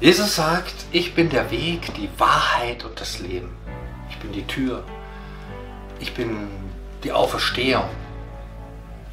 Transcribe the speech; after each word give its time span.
Jesus 0.00 0.36
sagt, 0.36 0.74
ich 0.92 1.16
bin 1.16 1.28
der 1.28 1.50
Weg, 1.50 1.92
die 1.94 2.08
Wahrheit 2.18 2.84
und 2.84 3.00
das 3.00 3.18
Leben. 3.18 3.56
Ich 4.08 4.16
bin 4.18 4.30
die 4.30 4.46
Tür. 4.46 4.84
Ich 5.98 6.14
bin 6.14 6.46
die 7.02 7.10
Auferstehung. 7.10 7.88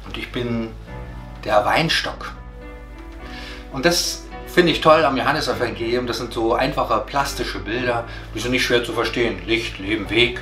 Und 0.06 0.16
ich 0.16 0.30
bin 0.30 0.68
der 1.44 1.64
Weinstock. 1.64 2.32
Und 3.72 3.84
das 3.84 4.22
finde 4.46 4.70
ich 4.70 4.80
toll 4.80 5.04
am 5.04 5.16
Johannesevangelium. 5.16 6.06
Das 6.06 6.18
sind 6.18 6.32
so 6.32 6.54
einfache 6.54 7.00
plastische 7.00 7.58
Bilder, 7.58 8.04
die 8.32 8.38
sind 8.38 8.52
nicht 8.52 8.64
schwer 8.64 8.84
zu 8.84 8.92
verstehen. 8.92 9.44
Licht, 9.44 9.80
Leben, 9.80 10.08
Weg. 10.08 10.40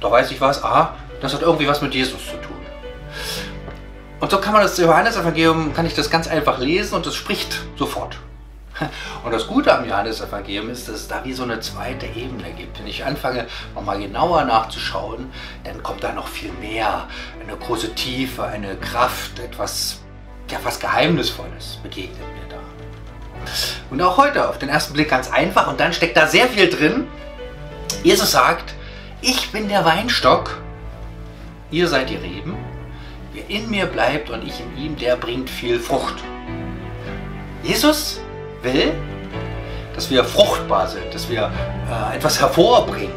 Da 0.00 0.10
weiß 0.10 0.30
ich 0.30 0.40
was, 0.40 0.64
aha, 0.64 0.96
das 1.20 1.34
hat 1.34 1.42
irgendwie 1.42 1.68
was 1.68 1.82
mit 1.82 1.94
Jesus 1.94 2.24
zu 2.24 2.36
tun. 2.36 2.56
Und 4.20 4.30
so 4.30 4.38
kann 4.38 4.54
man 4.54 4.62
das 4.62 4.78
Johannesevangelium, 4.78 5.74
kann 5.74 5.84
ich 5.84 5.94
das 5.94 6.08
ganz 6.08 6.28
einfach 6.28 6.58
lesen 6.58 6.94
und 6.94 7.06
es 7.06 7.14
spricht 7.14 7.60
sofort. 7.76 8.16
Und 9.24 9.32
das 9.32 9.46
Gute 9.46 9.76
am 9.76 9.86
Johannesevangelium 9.86 10.70
ist, 10.70 10.88
dass 10.88 10.96
es 10.96 11.08
da 11.08 11.24
wie 11.24 11.32
so 11.32 11.42
eine 11.42 11.60
zweite 11.60 12.06
Ebene 12.06 12.50
gibt. 12.56 12.78
Wenn 12.78 12.86
ich 12.86 13.04
anfange, 13.04 13.46
nochmal 13.74 13.98
genauer 13.98 14.44
nachzuschauen, 14.44 15.30
dann 15.64 15.82
kommt 15.82 16.02
da 16.02 16.12
noch 16.12 16.28
viel 16.28 16.52
mehr. 16.52 17.06
Eine 17.42 17.56
große 17.56 17.94
Tiefe, 17.94 18.44
eine 18.44 18.76
Kraft, 18.76 19.38
etwas, 19.38 20.00
ja, 20.50 20.58
was 20.62 20.80
Geheimnisvolles 20.80 21.78
begegnet 21.82 22.18
mir 22.18 22.48
da. 22.48 22.56
Und 23.90 24.00
auch 24.02 24.16
heute 24.16 24.48
auf 24.48 24.58
den 24.58 24.68
ersten 24.68 24.94
Blick 24.94 25.08
ganz 25.08 25.30
einfach 25.30 25.68
und 25.68 25.80
dann 25.80 25.92
steckt 25.92 26.16
da 26.16 26.26
sehr 26.26 26.48
viel 26.48 26.68
drin. 26.68 27.06
Jesus 28.02 28.30
sagt, 28.30 28.74
ich 29.20 29.50
bin 29.50 29.68
der 29.68 29.84
Weinstock, 29.84 30.58
ihr 31.70 31.88
seid 31.88 32.10
die 32.10 32.16
Reben. 32.16 32.56
Wer 33.32 33.48
in 33.48 33.70
mir 33.70 33.86
bleibt 33.86 34.30
und 34.30 34.42
ich 34.44 34.60
in 34.60 34.76
ihm, 34.76 34.96
der 34.96 35.16
bringt 35.16 35.48
viel 35.48 35.78
Frucht. 35.78 36.16
Jesus 37.62 38.20
will, 38.62 38.92
dass 39.94 40.10
wir 40.10 40.24
fruchtbar 40.24 40.86
sind, 40.86 41.12
dass 41.12 41.28
wir 41.28 41.50
äh, 41.90 42.16
etwas 42.16 42.40
hervorbringen. 42.40 43.12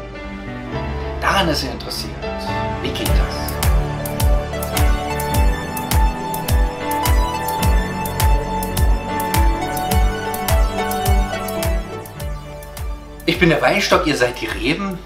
Daran 1.20 1.48
ist 1.48 1.64
er 1.64 1.72
interessiert. 1.72 2.12
Wie 2.82 2.90
geht 2.90 3.08
das? 3.08 3.54
Ich 13.26 13.38
bin 13.38 13.48
der 13.48 13.62
Weinstock, 13.62 14.06
ihr 14.06 14.16
seid 14.16 14.40
die 14.40 14.46
Reben. 14.46 14.98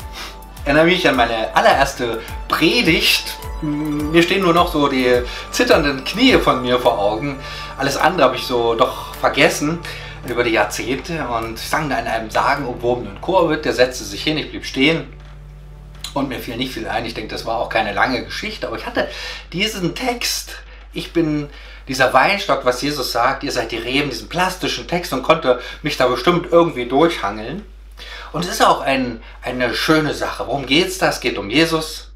Erinnere 0.64 0.86
mich 0.86 1.08
an 1.08 1.16
meine 1.16 1.54
allererste 1.54 2.20
Predigt. 2.48 3.36
Mir 3.62 4.22
stehen 4.22 4.42
nur 4.42 4.52
noch 4.52 4.72
so 4.72 4.88
die 4.88 5.22
zitternden 5.50 6.04
Knie 6.04 6.34
von 6.38 6.60
mir 6.62 6.78
vor 6.78 6.98
Augen. 6.98 7.38
Alles 7.78 7.96
andere 7.96 8.24
habe 8.24 8.36
ich 8.36 8.42
so 8.42 8.74
doch 8.74 9.14
vergessen 9.14 9.78
über 10.26 10.44
die 10.44 10.50
Jahrzehnte 10.50 11.26
und 11.28 11.58
sang 11.58 11.88
da 11.88 11.98
in 11.98 12.06
einem 12.06 12.30
sagenumwobenen 12.30 13.20
Chor 13.20 13.48
mit. 13.48 13.64
Der 13.64 13.72
setzte 13.72 14.04
sich 14.04 14.22
hin, 14.22 14.38
ich 14.38 14.50
blieb 14.50 14.64
stehen 14.64 15.06
und 16.14 16.28
mir 16.28 16.38
fiel 16.38 16.56
nicht 16.56 16.72
viel 16.72 16.88
ein. 16.88 17.04
Ich 17.04 17.14
denke, 17.14 17.30
das 17.30 17.46
war 17.46 17.58
auch 17.58 17.68
keine 17.68 17.92
lange 17.92 18.24
Geschichte, 18.24 18.66
aber 18.66 18.76
ich 18.76 18.86
hatte 18.86 19.08
diesen 19.52 19.94
Text. 19.94 20.56
Ich 20.92 21.12
bin 21.12 21.48
dieser 21.86 22.12
Weinstock, 22.12 22.64
was 22.64 22.82
Jesus 22.82 23.12
sagt, 23.12 23.44
ihr 23.44 23.52
seid 23.52 23.72
die 23.72 23.76
Reben, 23.76 24.10
diesen 24.10 24.28
plastischen 24.28 24.88
Text 24.88 25.12
und 25.12 25.22
konnte 25.22 25.60
mich 25.82 25.96
da 25.96 26.06
bestimmt 26.08 26.48
irgendwie 26.50 26.86
durchhangeln. 26.86 27.64
Und 28.32 28.44
es 28.44 28.50
ist 28.50 28.64
auch 28.64 28.80
ein, 28.80 29.22
eine 29.42 29.74
schöne 29.74 30.14
Sache. 30.14 30.46
Worum 30.46 30.66
geht 30.66 30.88
es 30.88 30.98
da? 30.98 31.08
Es 31.08 31.20
geht 31.20 31.38
um 31.38 31.48
Jesus 31.50 32.07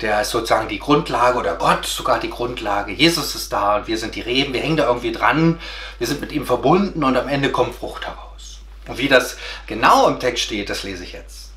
der 0.00 0.20
ist 0.20 0.30
sozusagen 0.30 0.68
die 0.68 0.78
Grundlage 0.78 1.38
oder 1.38 1.54
Gott 1.54 1.86
sogar 1.86 2.20
die 2.20 2.30
Grundlage. 2.30 2.92
Jesus 2.92 3.34
ist 3.34 3.52
da 3.52 3.76
und 3.76 3.86
wir 3.86 3.96
sind 3.96 4.14
die 4.14 4.20
Reben, 4.20 4.52
wir 4.52 4.60
hängen 4.60 4.76
da 4.76 4.86
irgendwie 4.86 5.12
dran, 5.12 5.58
wir 5.98 6.06
sind 6.06 6.20
mit 6.20 6.32
ihm 6.32 6.44
verbunden 6.44 7.02
und 7.02 7.16
am 7.16 7.28
Ende 7.28 7.50
kommt 7.50 7.74
Frucht 7.74 8.06
heraus. 8.06 8.60
Und 8.86 8.98
wie 8.98 9.08
das 9.08 9.36
genau 9.66 10.08
im 10.08 10.20
Text 10.20 10.44
steht, 10.44 10.70
das 10.70 10.82
lese 10.82 11.04
ich 11.04 11.12
jetzt. 11.12 11.52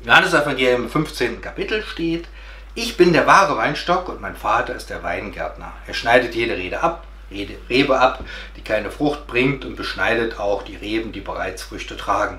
Im 0.00 0.08
Johannes-Evangelium 0.08 0.84
im 0.84 0.90
15. 0.90 1.40
Kapitel 1.40 1.82
steht, 1.82 2.26
ich 2.74 2.96
bin 2.96 3.12
der 3.12 3.26
wahre 3.26 3.56
Weinstock 3.56 4.08
und 4.08 4.20
mein 4.20 4.36
Vater 4.36 4.74
ist 4.74 4.90
der 4.90 5.02
Weingärtner. 5.02 5.72
Er 5.86 5.94
schneidet 5.94 6.34
jede 6.34 6.56
Rede 6.56 6.80
ab, 6.80 7.04
Rede, 7.30 7.56
Rebe 7.68 7.98
ab, 7.98 8.24
die 8.56 8.62
keine 8.62 8.90
Frucht 8.90 9.26
bringt 9.26 9.64
und 9.64 9.76
beschneidet 9.76 10.38
auch 10.38 10.62
die 10.62 10.76
Reben, 10.76 11.12
die 11.12 11.20
bereits 11.20 11.62
Früchte 11.62 11.96
tragen, 11.96 12.38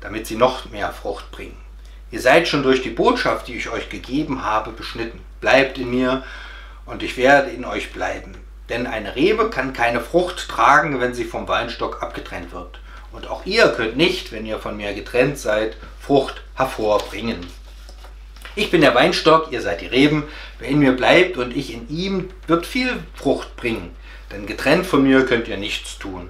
damit 0.00 0.26
sie 0.26 0.36
noch 0.36 0.70
mehr 0.70 0.92
Frucht 0.92 1.30
bringen. 1.32 1.56
Ihr 2.12 2.20
seid 2.20 2.46
schon 2.46 2.62
durch 2.62 2.82
die 2.82 2.90
Botschaft, 2.90 3.48
die 3.48 3.56
ich 3.56 3.70
euch 3.70 3.88
gegeben 3.88 4.44
habe, 4.44 4.70
beschnitten. 4.70 5.18
Bleibt 5.40 5.78
in 5.78 5.90
mir 5.90 6.22
und 6.84 7.02
ich 7.02 7.16
werde 7.16 7.50
in 7.50 7.64
euch 7.64 7.90
bleiben. 7.90 8.34
Denn 8.68 8.86
eine 8.86 9.16
Rebe 9.16 9.48
kann 9.48 9.72
keine 9.72 10.00
Frucht 10.00 10.48
tragen, 10.48 11.00
wenn 11.00 11.14
sie 11.14 11.24
vom 11.24 11.48
Weinstock 11.48 12.02
abgetrennt 12.02 12.52
wird. 12.52 12.80
Und 13.12 13.28
auch 13.28 13.46
ihr 13.46 13.68
könnt 13.68 13.96
nicht, 13.96 14.30
wenn 14.30 14.44
ihr 14.44 14.58
von 14.58 14.76
mir 14.76 14.92
getrennt 14.92 15.38
seid, 15.38 15.78
Frucht 16.00 16.42
hervorbringen. 16.54 17.46
Ich 18.56 18.70
bin 18.70 18.82
der 18.82 18.94
Weinstock, 18.94 19.50
ihr 19.50 19.62
seid 19.62 19.80
die 19.80 19.86
Reben. 19.86 20.24
Wer 20.58 20.68
in 20.68 20.80
mir 20.80 20.92
bleibt 20.92 21.38
und 21.38 21.56
ich 21.56 21.72
in 21.72 21.88
ihm, 21.88 22.28
wird 22.46 22.66
viel 22.66 23.02
Frucht 23.14 23.56
bringen. 23.56 23.96
Denn 24.30 24.44
getrennt 24.44 24.86
von 24.86 25.02
mir 25.02 25.24
könnt 25.24 25.48
ihr 25.48 25.56
nichts 25.56 25.98
tun. 25.98 26.28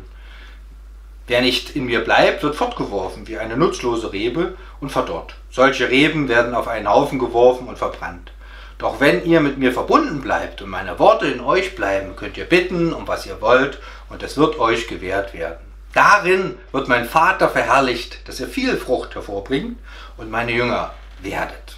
Wer 1.32 1.40
nicht 1.40 1.74
in 1.76 1.86
mir 1.86 2.04
bleibt, 2.04 2.42
wird 2.42 2.56
fortgeworfen 2.56 3.26
wie 3.26 3.38
eine 3.38 3.56
nutzlose 3.56 4.12
Rebe 4.12 4.54
und 4.82 4.92
verdorrt. 4.92 5.34
Solche 5.50 5.88
Reben 5.88 6.28
werden 6.28 6.54
auf 6.54 6.68
einen 6.68 6.86
Haufen 6.86 7.18
geworfen 7.18 7.68
und 7.68 7.78
verbrannt. 7.78 8.32
Doch 8.76 9.00
wenn 9.00 9.24
ihr 9.24 9.40
mit 9.40 9.56
mir 9.56 9.72
verbunden 9.72 10.20
bleibt 10.20 10.60
und 10.60 10.68
meine 10.68 10.98
Worte 10.98 11.28
in 11.28 11.40
euch 11.40 11.74
bleiben, 11.74 12.16
könnt 12.16 12.36
ihr 12.36 12.44
bitten, 12.44 12.92
um 12.92 13.08
was 13.08 13.24
ihr 13.24 13.40
wollt, 13.40 13.78
und 14.10 14.22
es 14.22 14.36
wird 14.36 14.58
euch 14.58 14.88
gewährt 14.88 15.32
werden. 15.32 15.64
Darin 15.94 16.58
wird 16.70 16.88
mein 16.88 17.06
Vater 17.06 17.48
verherrlicht, 17.48 18.28
dass 18.28 18.38
ihr 18.38 18.46
viel 18.46 18.76
Frucht 18.76 19.14
hervorbringt 19.14 19.78
und 20.18 20.30
meine 20.30 20.52
Jünger 20.52 20.92
werdet. 21.22 21.76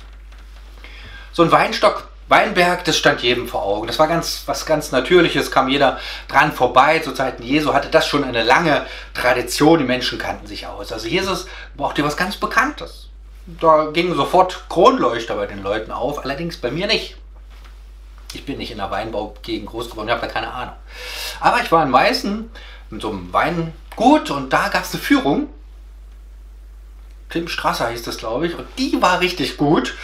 So 1.31 1.45
ein 1.45 1.53
Weinstock 1.53 2.09
Weinberg, 2.29 2.85
das 2.85 2.97
stand 2.97 3.23
jedem 3.23 3.49
vor 3.49 3.63
Augen. 3.63 3.87
Das 3.87 3.99
war 3.99 4.09
ganz, 4.09 4.45
was 4.47 4.65
ganz 4.65 4.93
Natürliches, 4.93 5.51
kam 5.51 5.69
jeder 5.69 5.99
dran 6.29 6.53
vorbei. 6.53 7.01
Zu 7.01 7.13
Zeiten 7.13 7.43
Jesu 7.43 7.75
hatte 7.75 7.89
das 7.91 8.07
schon 8.07 8.25
eine 8.25 8.43
lange 8.43 8.87
Tradition. 9.13 9.79
Die 9.79 9.85
Menschen 9.85 10.19
kannten 10.19 10.47
sich 10.47 10.67
aus. 10.67 10.91
Also 10.93 11.07
Jesus 11.07 11.47
brauchte 11.77 12.03
was 12.03 12.17
ganz 12.17 12.37
Bekanntes. 12.37 13.11
Da 13.47 13.91
gingen 13.93 14.15
sofort 14.15 14.65
Kronleuchter 14.71 15.37
bei 15.37 15.47
den 15.47 15.63
Leuten 15.63 15.93
auf, 15.93 16.25
allerdings 16.25 16.57
bei 16.57 16.71
mir 16.71 16.87
nicht. 16.87 17.17
Ich 18.33 18.47
bin 18.47 18.57
nicht 18.57 18.71
in 18.71 18.79
der 18.79 18.91
Weinbaugegend 18.91 19.69
groß 19.69 19.91
geworden, 19.91 20.09
ich 20.09 20.15
habe 20.15 20.27
da 20.27 20.33
keine 20.33 20.51
Ahnung. 20.51 20.75
Aber 21.41 21.61
ich 21.61 21.71
war 21.71 21.85
in 21.85 21.91
Meißen 21.91 22.51
in 22.91 23.01
so 23.01 23.11
einem 23.11 23.33
Weingut 23.33 24.31
und 24.31 24.53
da 24.53 24.69
gab 24.69 24.85
es 24.85 24.95
eine 24.95 25.03
Führung 25.03 25.49
Tim 27.35 27.49
Strasser 27.49 27.89
hieß 27.89 28.05
das, 28.05 28.19
glaube 28.19 28.47
ich. 28.47 28.57
Und 28.57 28.69
die 28.79 29.03
war 29.03 29.19
richtig 29.19 29.57
gut. 29.57 29.97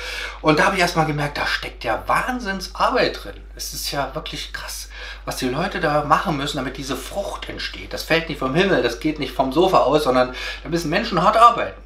Und 0.43 0.59
da 0.59 0.65
habe 0.65 0.75
ich 0.75 0.83
erstmal 0.83 1.07
gemerkt, 1.07 1.39
da 1.39 1.47
steckt 1.47 1.85
ja 1.85 2.03
Wahnsinnsarbeit 2.09 3.23
drin. 3.23 3.41
Es 3.55 3.73
ist 3.73 3.93
ja 3.93 4.13
wirklich 4.17 4.53
krass, 4.53 4.89
was 5.25 5.37
die 5.37 5.49
Leute 5.49 5.79
da 5.79 6.03
machen 6.03 6.37
müssen, 6.37 6.57
damit 6.57 6.77
diese 6.77 6.97
Frucht 6.97 7.49
entsteht. 7.49 7.93
Das 7.93 8.03
fällt 8.03 8.29
nicht 8.29 8.41
vom 8.41 8.57
Himmel, 8.57 8.83
das 8.83 8.99
geht 8.99 9.21
nicht 9.21 9.33
vom 9.33 9.53
Sofa 9.53 9.79
aus, 9.79 10.03
sondern 10.03 10.35
da 10.65 10.69
müssen 10.71 10.91
Menschen 10.91 11.23
hart 11.23 11.37
arbeiten. 11.37 11.81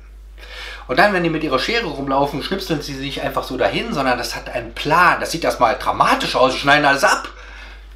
Und 0.89 0.99
dann, 0.99 1.13
wenn 1.13 1.23
die 1.23 1.31
mit 1.31 1.45
ihrer 1.45 1.59
Schere 1.59 1.89
rumlaufen, 1.89 2.43
schnipseln 2.43 2.81
sie 2.81 2.95
sich 2.95 3.21
einfach 3.21 3.45
so 3.45 3.59
dahin, 3.59 3.93
sondern 3.93 4.17
das 4.17 4.35
hat 4.35 4.49
einen 4.49 4.73
Plan. 4.73 5.21
Das 5.21 5.31
sieht 5.31 5.45
erstmal 5.45 5.77
dramatisch 5.79 6.37
aus, 6.37 6.55
sie 6.55 6.59
schneiden 6.59 6.87
alles 6.87 7.05
ab. 7.05 7.29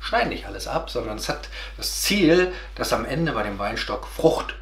Schneiden 0.01 0.29
nicht 0.29 0.45
alles 0.45 0.69
ab, 0.69 0.91
sondern 0.91 1.17
es 1.17 1.31
hat 1.31 1.49
das 1.79 2.03
Ziel, 2.03 2.53
dass 2.75 2.93
am 2.93 3.07
Ende 3.07 3.33
bei 3.33 3.43
dem 3.43 3.59
Weinstock 3.59 4.07
Frucht 4.07 4.55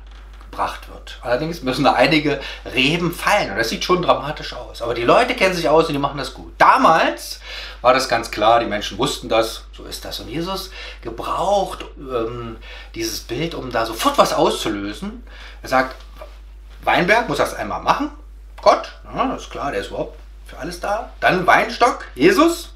gebracht 0.57 0.89
wird. 0.89 1.19
Allerdings 1.21 1.63
müssen 1.63 1.85
da 1.85 1.93
einige 1.93 2.41
Reben 2.65 3.13
fallen 3.13 3.51
und 3.51 3.59
das 3.59 3.69
sieht 3.69 3.85
schon 3.85 4.01
dramatisch 4.01 4.55
aus. 4.55 4.81
Aber 4.81 4.95
die 4.95 5.03
Leute 5.03 5.35
kennen 5.35 5.55
sich 5.55 5.69
aus 5.69 5.87
und 5.87 5.93
die 5.93 5.99
machen 5.99 6.17
das 6.17 6.33
gut. 6.33 6.53
Damals 6.57 7.41
war 7.83 7.93
das 7.93 8.09
ganz 8.09 8.31
klar, 8.31 8.61
die 8.61 8.67
Menschen 8.67 8.97
wussten 8.97 9.29
das, 9.29 9.65
so 9.73 9.85
ist 9.85 10.05
das. 10.05 10.19
Und 10.21 10.29
Jesus 10.29 10.71
gebraucht 11.03 11.85
ähm, 11.99 12.57
dieses 12.95 13.21
Bild, 13.21 13.55
um 13.55 13.71
da 13.71 13.85
sofort 13.85 14.17
was 14.17 14.33
auszulösen. 14.33 15.23
Er 15.63 15.69
sagt, 15.69 15.95
Weinberg 16.83 17.29
muss 17.29 17.39
das 17.39 17.55
einmal 17.55 17.83
machen. 17.83 18.11
Gott, 18.63 18.93
ja, 19.05 19.27
das 19.27 19.43
ist 19.43 19.51
klar, 19.51 19.71
der 19.71 19.83
ist 19.83 19.89
überhaupt 19.89 20.19
für 20.47 20.57
alles 20.57 20.81
da. 20.81 21.11
Dann 21.21 21.47
Weinstock, 21.47 22.07
Jesus. 22.15 22.73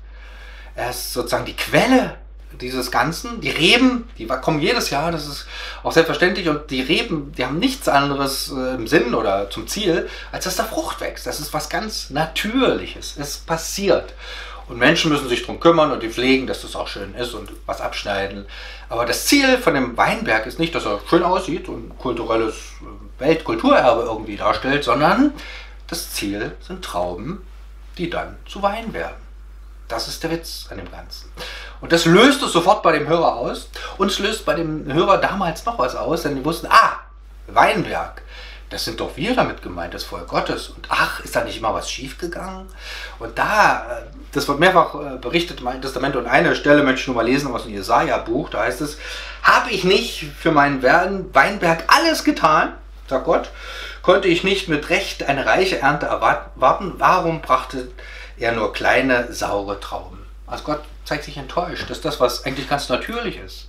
Er 0.75 0.91
ist 0.91 1.13
sozusagen 1.13 1.47
die 1.47 1.57
Quelle 1.57 2.19
dieses 2.61 2.91
Ganzen. 2.91 3.41
Die 3.41 3.51
Reben, 3.51 4.09
die 4.19 4.27
kommen 4.27 4.61
jedes 4.61 4.91
Jahr, 4.91 5.13
das 5.13 5.27
ist 5.27 5.47
auch 5.83 5.93
selbstverständlich. 5.93 6.49
Und 6.49 6.71
die 6.71 6.83
Reben, 6.83 7.33
die 7.37 7.45
haben 7.45 7.59
nichts 7.59 7.89
anderes 7.89 8.53
äh, 8.53 8.75
im 8.75 8.87
Sinn 8.87 9.15
oder 9.15 9.51
zum 9.51 9.67
Ziel, 9.67 10.09
als 10.33 10.45
dass 10.45 10.57
da 10.57 10.65
Frucht 10.65 11.01
wächst. 11.01 11.27
Das 11.27 11.41
ist 11.41 11.53
was 11.53 11.69
ganz 11.69 12.11
Natürliches. 12.11 13.17
Es 13.19 13.39
passiert. 13.39 14.15
Und 14.69 14.79
Menschen 14.79 15.11
müssen 15.11 15.29
sich 15.29 15.41
darum 15.41 15.59
kümmern 15.59 15.91
und 15.91 16.01
die 16.01 16.11
pflegen, 16.11 16.47
dass 16.47 16.63
das 16.63 16.77
auch 16.77 16.87
schön 16.87 17.15
ist 17.15 17.35
und 17.35 17.51
was 17.67 17.81
abschneiden. 17.81 18.47
Aber 18.89 19.05
das 19.05 19.27
Ziel 19.27 19.59
von 19.59 19.75
dem 19.75 19.97
Weinberg 19.97 20.47
ist 20.47 20.61
nicht, 20.61 20.75
dass 20.75 20.87
er 20.87 21.01
schön 21.09 21.25
aussieht 21.25 21.69
und 21.69 21.99
kulturelles 21.99 22.55
äh, 22.55 23.21
Weltkulturerbe 23.21 24.03
irgendwie 24.03 24.37
darstellt, 24.37 24.85
sondern 24.85 25.33
das 25.89 26.13
Ziel 26.13 26.53
sind 26.61 26.85
Trauben, 26.85 27.45
die 27.99 28.09
dann 28.09 28.37
zu 28.49 28.63
Wein 28.63 28.93
werden. 28.93 29.30
Das 29.91 30.09
ist 30.09 30.23
der 30.23 30.31
Witz 30.31 30.67
an 30.71 30.79
dem 30.79 30.91
Ganzen. 30.91 31.31
Und 31.81 31.93
das 31.93 32.05
löst 32.07 32.43
es 32.43 32.53
sofort 32.53 32.83
bei 32.83 32.93
dem 32.93 33.09
Hörer 33.09 33.35
aus. 33.35 33.69
Und 33.99 34.11
es 34.11 34.19
löst 34.19 34.47
bei 34.47 34.55
dem 34.55 34.91
Hörer 34.91 35.19
damals 35.19 35.67
noch 35.67 35.79
was 35.79 35.97
aus, 35.97 36.23
denn 36.23 36.37
die 36.37 36.45
wussten, 36.45 36.69
ah, 36.71 37.01
Weinberg, 37.49 38.23
das 38.71 38.85
sind 38.85 39.01
doch 39.01 39.17
wir 39.17 39.35
damit 39.35 39.63
gemeint, 39.63 39.93
das 39.93 40.05
Volk 40.05 40.29
Gottes. 40.29 40.69
Und 40.69 40.87
ach, 40.91 41.19
ist 41.21 41.35
da 41.35 41.43
nicht 41.43 41.61
mal 41.61 41.75
was 41.75 41.91
schiefgegangen? 41.91 42.69
Und 43.19 43.37
da, 43.37 43.85
äh, 43.91 44.03
das 44.31 44.47
wird 44.47 44.61
mehrfach 44.61 44.95
äh, 44.95 45.19
berichtet 45.19 45.61
im 45.61 45.67
Alten 45.67 45.83
Testament 45.83 46.15
und 46.15 46.29
eine 46.29 46.55
Stelle 46.55 46.85
möchte 46.85 47.01
ich 47.01 47.07
nur 47.09 47.17
mal 47.17 47.27
lesen 47.27 47.53
aus 47.53 47.65
dem 47.65 47.73
Jesaja-Buch, 47.73 48.49
da 48.51 48.61
heißt 48.61 48.81
es, 48.81 48.97
habe 49.43 49.71
ich 49.71 49.83
nicht 49.83 50.25
für 50.39 50.53
meinen 50.53 50.85
Weinberg 50.85 51.83
alles 51.89 52.23
getan, 52.23 52.75
sagt 53.09 53.25
Gott, 53.25 53.51
konnte 54.03 54.29
ich 54.29 54.45
nicht 54.45 54.69
mit 54.69 54.89
Recht 54.89 55.25
eine 55.25 55.47
reiche 55.47 55.81
Ernte 55.81 56.07
erwarten, 56.07 56.95
warum 56.99 57.43
brachte 57.43 57.89
er 58.41 58.53
nur 58.53 58.73
kleine, 58.73 59.33
saure 59.33 59.79
Trauben? 59.81 60.27
Also 60.47 60.65
Gott 60.65 60.83
zeigt 61.05 61.25
sich 61.25 61.37
enttäuscht, 61.37 61.89
dass 61.89 62.01
das, 62.01 62.19
was 62.19 62.45
eigentlich 62.45 62.69
ganz 62.69 62.89
natürlich 62.89 63.37
ist, 63.37 63.69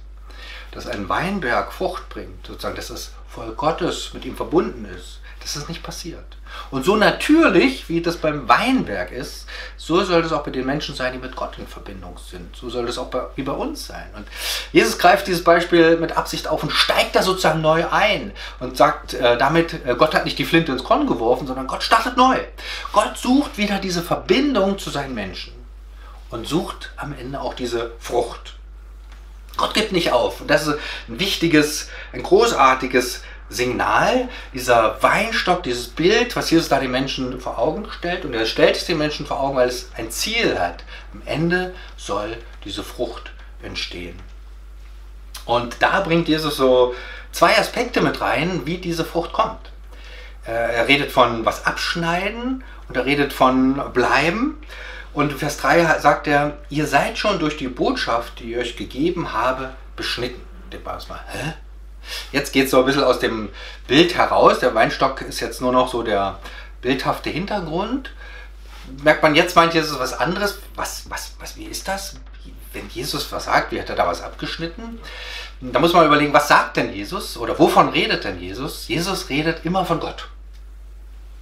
dass 0.71 0.87
ein 0.87 1.09
Weinberg 1.09 1.71
Frucht 1.71 2.09
bringt, 2.09 2.47
sozusagen, 2.47 2.75
dass 2.75 2.87
das 2.87 3.11
Volk 3.27 3.57
Gottes 3.57 4.13
mit 4.13 4.25
ihm 4.25 4.35
verbunden 4.35 4.85
ist, 4.85 5.19
dass 5.41 5.53
das 5.53 5.67
nicht 5.67 5.83
passiert. 5.83 6.37
Und 6.69 6.85
so 6.85 6.95
natürlich, 6.95 7.89
wie 7.89 8.01
das 8.01 8.17
beim 8.17 8.47
Weinberg 8.47 9.11
ist, 9.11 9.45
so 9.77 10.03
soll 10.03 10.21
das 10.21 10.31
auch 10.31 10.43
bei 10.43 10.51
den 10.51 10.65
Menschen 10.65 10.95
sein, 10.95 11.13
die 11.13 11.19
mit 11.19 11.35
Gott 11.35 11.57
in 11.57 11.67
Verbindung 11.67 12.17
sind. 12.17 12.55
So 12.55 12.69
soll 12.69 12.85
das 12.85 12.97
auch 12.97 13.07
bei, 13.07 13.23
wie 13.35 13.43
bei 13.43 13.51
uns 13.51 13.87
sein. 13.87 14.09
Und 14.15 14.25
Jesus 14.71 14.97
greift 14.97 15.27
dieses 15.27 15.43
Beispiel 15.43 15.97
mit 15.97 16.17
Absicht 16.17 16.47
auf 16.47 16.63
und 16.63 16.71
steigt 16.71 17.15
da 17.15 17.23
sozusagen 17.23 17.61
neu 17.61 17.85
ein 17.91 18.31
und 18.59 18.77
sagt 18.77 19.13
äh, 19.13 19.37
damit, 19.37 19.85
äh, 19.85 19.95
Gott 19.95 20.13
hat 20.13 20.25
nicht 20.25 20.39
die 20.39 20.45
Flinte 20.45 20.71
ins 20.71 20.83
Korn 20.83 21.07
geworfen, 21.07 21.47
sondern 21.47 21.67
Gott 21.67 21.83
startet 21.83 22.15
neu. 22.15 22.37
Gott 22.93 23.17
sucht 23.17 23.57
wieder 23.57 23.79
diese 23.79 24.01
Verbindung 24.01 24.77
zu 24.77 24.89
seinen 24.89 25.13
Menschen 25.13 25.53
und 26.29 26.47
sucht 26.47 26.91
am 26.95 27.13
Ende 27.13 27.41
auch 27.41 27.53
diese 27.53 27.91
Frucht. 27.99 28.55
Gott 29.57 29.73
gibt 29.73 29.91
nicht 29.91 30.11
auf. 30.11 30.41
Und 30.41 30.49
das 30.49 30.67
ist 30.67 30.79
ein 31.07 31.19
wichtiges, 31.19 31.89
ein 32.13 32.23
großartiges 32.23 33.23
Signal, 33.51 34.29
dieser 34.53 35.01
Weinstock, 35.03 35.63
dieses 35.63 35.87
Bild, 35.89 36.35
was 36.35 36.49
Jesus 36.49 36.69
da 36.69 36.79
den 36.79 36.91
Menschen 36.91 37.39
vor 37.39 37.59
Augen 37.59 37.85
stellt. 37.91 38.25
Und 38.25 38.33
er 38.33 38.45
stellt 38.45 38.77
es 38.77 38.85
den 38.85 38.97
Menschen 38.97 39.25
vor 39.25 39.39
Augen, 39.39 39.57
weil 39.57 39.67
es 39.67 39.89
ein 39.97 40.09
Ziel 40.09 40.57
hat. 40.57 40.83
Am 41.13 41.21
Ende 41.25 41.73
soll 41.97 42.37
diese 42.63 42.83
Frucht 42.83 43.31
entstehen. 43.61 44.17
Und 45.45 45.77
da 45.79 45.99
bringt 46.01 46.27
Jesus 46.27 46.55
so 46.55 46.95
zwei 47.31 47.57
Aspekte 47.57 48.01
mit 48.01 48.21
rein, 48.21 48.61
wie 48.65 48.77
diese 48.77 49.03
Frucht 49.05 49.33
kommt. 49.33 49.71
Äh, 50.47 50.51
er 50.51 50.87
redet 50.87 51.11
von 51.11 51.45
was 51.45 51.65
abschneiden 51.65 52.63
und 52.87 52.97
er 52.97 53.05
redet 53.05 53.33
von 53.33 53.81
bleiben. 53.93 54.61
Und 55.13 55.33
Vers 55.33 55.57
3 55.57 55.99
sagt 55.99 56.27
er, 56.27 56.57
ihr 56.69 56.87
seid 56.87 57.17
schon 57.17 57.39
durch 57.39 57.57
die 57.57 57.67
Botschaft, 57.67 58.39
die 58.39 58.53
ich 58.53 58.57
euch 58.57 58.77
gegeben 58.77 59.33
habe, 59.33 59.71
beschnitten. 59.95 60.41
Der 60.71 60.79
mal, 60.79 61.19
hä? 61.27 61.53
Jetzt 62.31 62.53
geht 62.53 62.65
es 62.65 62.71
so 62.71 62.79
ein 62.79 62.85
bisschen 62.85 63.03
aus 63.03 63.19
dem 63.19 63.49
Bild 63.87 64.15
heraus. 64.15 64.59
Der 64.59 64.73
Weinstock 64.75 65.21
ist 65.21 65.39
jetzt 65.39 65.61
nur 65.61 65.71
noch 65.71 65.91
so 65.91 66.03
der 66.03 66.39
bildhafte 66.81 67.29
Hintergrund. 67.29 68.11
Merkt 69.03 69.23
man 69.23 69.35
jetzt, 69.35 69.55
meint 69.55 69.73
Jesus 69.73 69.99
was 69.99 70.13
anderes. 70.13 70.59
Was, 70.75 71.09
was, 71.09 71.35
was, 71.39 71.55
wie 71.55 71.65
ist 71.65 71.87
das? 71.87 72.15
Wenn 72.73 72.89
Jesus 72.89 73.31
was 73.31 73.45
sagt, 73.45 73.71
wie 73.71 73.79
hat 73.81 73.89
er 73.89 73.95
da 73.95 74.07
was 74.07 74.21
abgeschnitten? 74.21 74.99
Da 75.59 75.79
muss 75.79 75.93
man 75.93 76.05
überlegen, 76.05 76.33
was 76.33 76.47
sagt 76.47 76.77
denn 76.77 76.93
Jesus 76.93 77.37
oder 77.37 77.59
wovon 77.59 77.89
redet 77.89 78.23
denn 78.23 78.41
Jesus? 78.41 78.87
Jesus 78.87 79.29
redet 79.29 79.63
immer 79.65 79.85
von 79.85 79.99
Gott. 79.99 80.29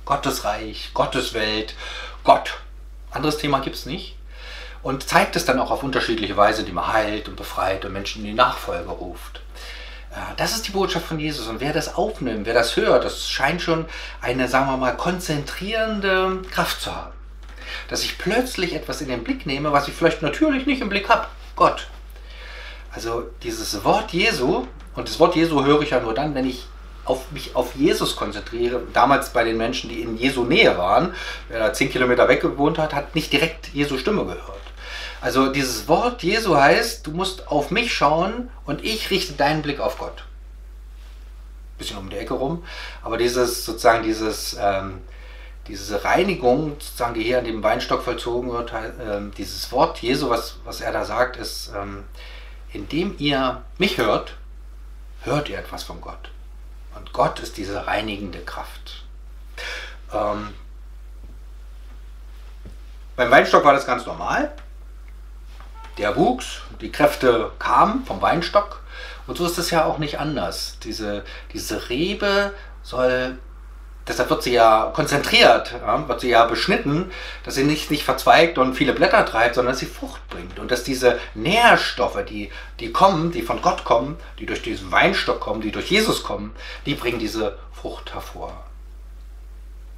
Gottes 0.05 0.43
Reich, 0.43 0.89
Gottes 0.93 1.33
Welt, 1.33 1.75
Gott. 2.23 2.57
Anderes 3.11 3.37
Thema 3.37 3.59
gibt 3.59 3.75
es 3.75 3.85
nicht. 3.85 4.17
Und 4.81 5.07
zeigt 5.07 5.35
es 5.35 5.45
dann 5.45 5.59
auch 5.59 5.71
auf 5.71 5.83
unterschiedliche 5.83 6.35
Weise, 6.35 6.63
die 6.63 6.71
man 6.71 6.91
heilt 6.91 7.29
und 7.29 7.35
befreit 7.35 7.85
und 7.85 7.93
Menschen 7.93 8.21
in 8.21 8.31
die 8.31 8.33
Nachfolge 8.33 8.89
ruft. 8.89 9.41
Das 10.37 10.55
ist 10.55 10.67
die 10.67 10.71
Botschaft 10.71 11.05
von 11.05 11.19
Jesus. 11.19 11.47
Und 11.47 11.59
wer 11.59 11.73
das 11.73 11.95
aufnimmt, 11.95 12.45
wer 12.45 12.53
das 12.53 12.75
hört, 12.75 13.05
das 13.05 13.29
scheint 13.29 13.61
schon 13.61 13.85
eine, 14.21 14.47
sagen 14.47 14.67
wir 14.67 14.77
mal, 14.77 14.97
konzentrierende 14.97 16.41
Kraft 16.51 16.81
zu 16.81 16.95
haben. 16.95 17.13
Dass 17.89 18.03
ich 18.03 18.17
plötzlich 18.17 18.73
etwas 18.73 19.01
in 19.01 19.07
den 19.07 19.23
Blick 19.23 19.45
nehme, 19.45 19.71
was 19.71 19.87
ich 19.87 19.93
vielleicht 19.93 20.21
natürlich 20.21 20.65
nicht 20.65 20.81
im 20.81 20.89
Blick 20.89 21.09
habe. 21.09 21.27
Gott. 21.55 21.87
Also 22.91 23.29
dieses 23.43 23.83
Wort 23.83 24.11
Jesu, 24.11 24.65
und 24.95 25.07
das 25.07 25.19
Wort 25.19 25.35
Jesu 25.35 25.63
höre 25.63 25.81
ich 25.81 25.91
ja 25.91 25.99
nur 25.99 26.15
dann, 26.15 26.33
wenn 26.33 26.47
ich 26.49 26.65
auf 27.05 27.31
mich 27.31 27.55
auf 27.55 27.75
Jesus 27.75 28.15
konzentriere. 28.15 28.81
Damals 28.93 29.29
bei 29.29 29.43
den 29.43 29.57
Menschen, 29.57 29.89
die 29.89 30.01
in 30.01 30.17
Jesu 30.17 30.43
Nähe 30.43 30.77
waren, 30.77 31.13
wer 31.49 31.59
da 31.59 31.73
zehn 31.73 31.91
Kilometer 31.91 32.27
weg 32.27 32.41
gewohnt 32.41 32.77
hat, 32.77 32.93
hat 32.93 33.15
nicht 33.15 33.31
direkt 33.33 33.69
Jesu 33.73 33.97
Stimme 33.97 34.25
gehört. 34.25 34.68
Also 35.21 35.51
dieses 35.51 35.87
Wort 35.87 36.23
Jesu 36.23 36.55
heißt, 36.55 37.05
du 37.05 37.11
musst 37.11 37.47
auf 37.47 37.71
mich 37.71 37.93
schauen 37.93 38.49
und 38.65 38.83
ich 38.83 39.09
richte 39.11 39.33
deinen 39.33 39.61
Blick 39.61 39.79
auf 39.79 39.97
Gott. 39.97 40.23
Bisschen 41.77 41.97
um 41.97 42.09
die 42.09 42.17
Ecke 42.17 42.33
rum, 42.33 42.63
aber 43.03 43.17
dieses 43.17 43.65
sozusagen 43.65 44.03
dieses 44.03 44.57
ähm, 44.59 45.01
diese 45.69 46.03
Reinigung, 46.03 46.71
sozusagen, 46.79 47.13
die 47.13 47.23
hier 47.23 47.37
an 47.37 47.45
dem 47.45 47.63
Weinstock 47.63 48.01
vollzogen 48.01 48.51
wird, 48.51 48.73
ähm, 48.99 49.31
dieses 49.37 49.71
Wort 49.71 49.99
Jesu, 49.99 50.29
was, 50.29 50.55
was 50.65 50.81
er 50.81 50.91
da 50.91 51.05
sagt, 51.05 51.37
ist, 51.37 51.71
ähm, 51.75 52.05
indem 52.73 53.15
ihr 53.19 53.61
mich 53.77 53.97
hört, 53.99 54.33
hört 55.21 55.47
ihr 55.47 55.59
etwas 55.59 55.83
von 55.83 56.01
Gott. 56.01 56.31
Und 56.95 57.13
Gott 57.13 57.39
ist 57.39 57.57
diese 57.57 57.85
reinigende 57.85 58.39
Kraft. 58.39 59.03
Ähm, 60.11 60.49
beim 63.15 63.29
Weinstock 63.29 63.63
war 63.63 63.73
das 63.73 63.85
ganz 63.85 64.05
normal. 64.07 64.51
Der 65.99 66.15
wuchs, 66.15 66.61
die 66.79 66.93
Kräfte 66.93 67.51
kamen 67.59 68.05
vom 68.05 68.21
Weinstock. 68.21 68.81
Und 69.27 69.37
so 69.37 69.45
ist 69.45 69.57
es 69.57 69.69
ja 69.69 69.83
auch 69.83 69.97
nicht 69.97 70.17
anders. 70.17 70.77
Diese, 70.81 71.25
diese 71.51 71.89
Rebe 71.89 72.53
soll, 72.83 73.37
deshalb 74.07 74.29
wird 74.29 74.41
sie 74.41 74.53
ja 74.53 74.91
konzentriert, 74.95 75.73
ja, 75.73 76.07
wird 76.07 76.21
sie 76.21 76.29
ja 76.29 76.45
beschnitten, 76.45 77.11
dass 77.43 77.55
sie 77.55 77.65
nicht, 77.65 77.91
nicht 77.91 78.03
verzweigt 78.03 78.57
und 78.57 78.75
viele 78.75 78.93
Blätter 78.93 79.25
treibt, 79.25 79.55
sondern 79.55 79.73
dass 79.73 79.81
sie 79.81 79.87
Frucht 79.87 80.25
bringt. 80.29 80.57
Und 80.57 80.71
dass 80.71 80.85
diese 80.85 81.19
Nährstoffe, 81.35 82.23
die, 82.23 82.49
die 82.79 82.93
kommen, 82.93 83.33
die 83.33 83.41
von 83.41 83.61
Gott 83.61 83.83
kommen, 83.83 84.17
die 84.39 84.45
durch 84.45 84.61
diesen 84.61 84.93
Weinstock 84.93 85.41
kommen, 85.41 85.59
die 85.59 85.71
durch 85.71 85.91
Jesus 85.91 86.23
kommen, 86.23 86.55
die 86.85 86.95
bringen 86.95 87.19
diese 87.19 87.59
Frucht 87.73 88.13
hervor. 88.13 88.53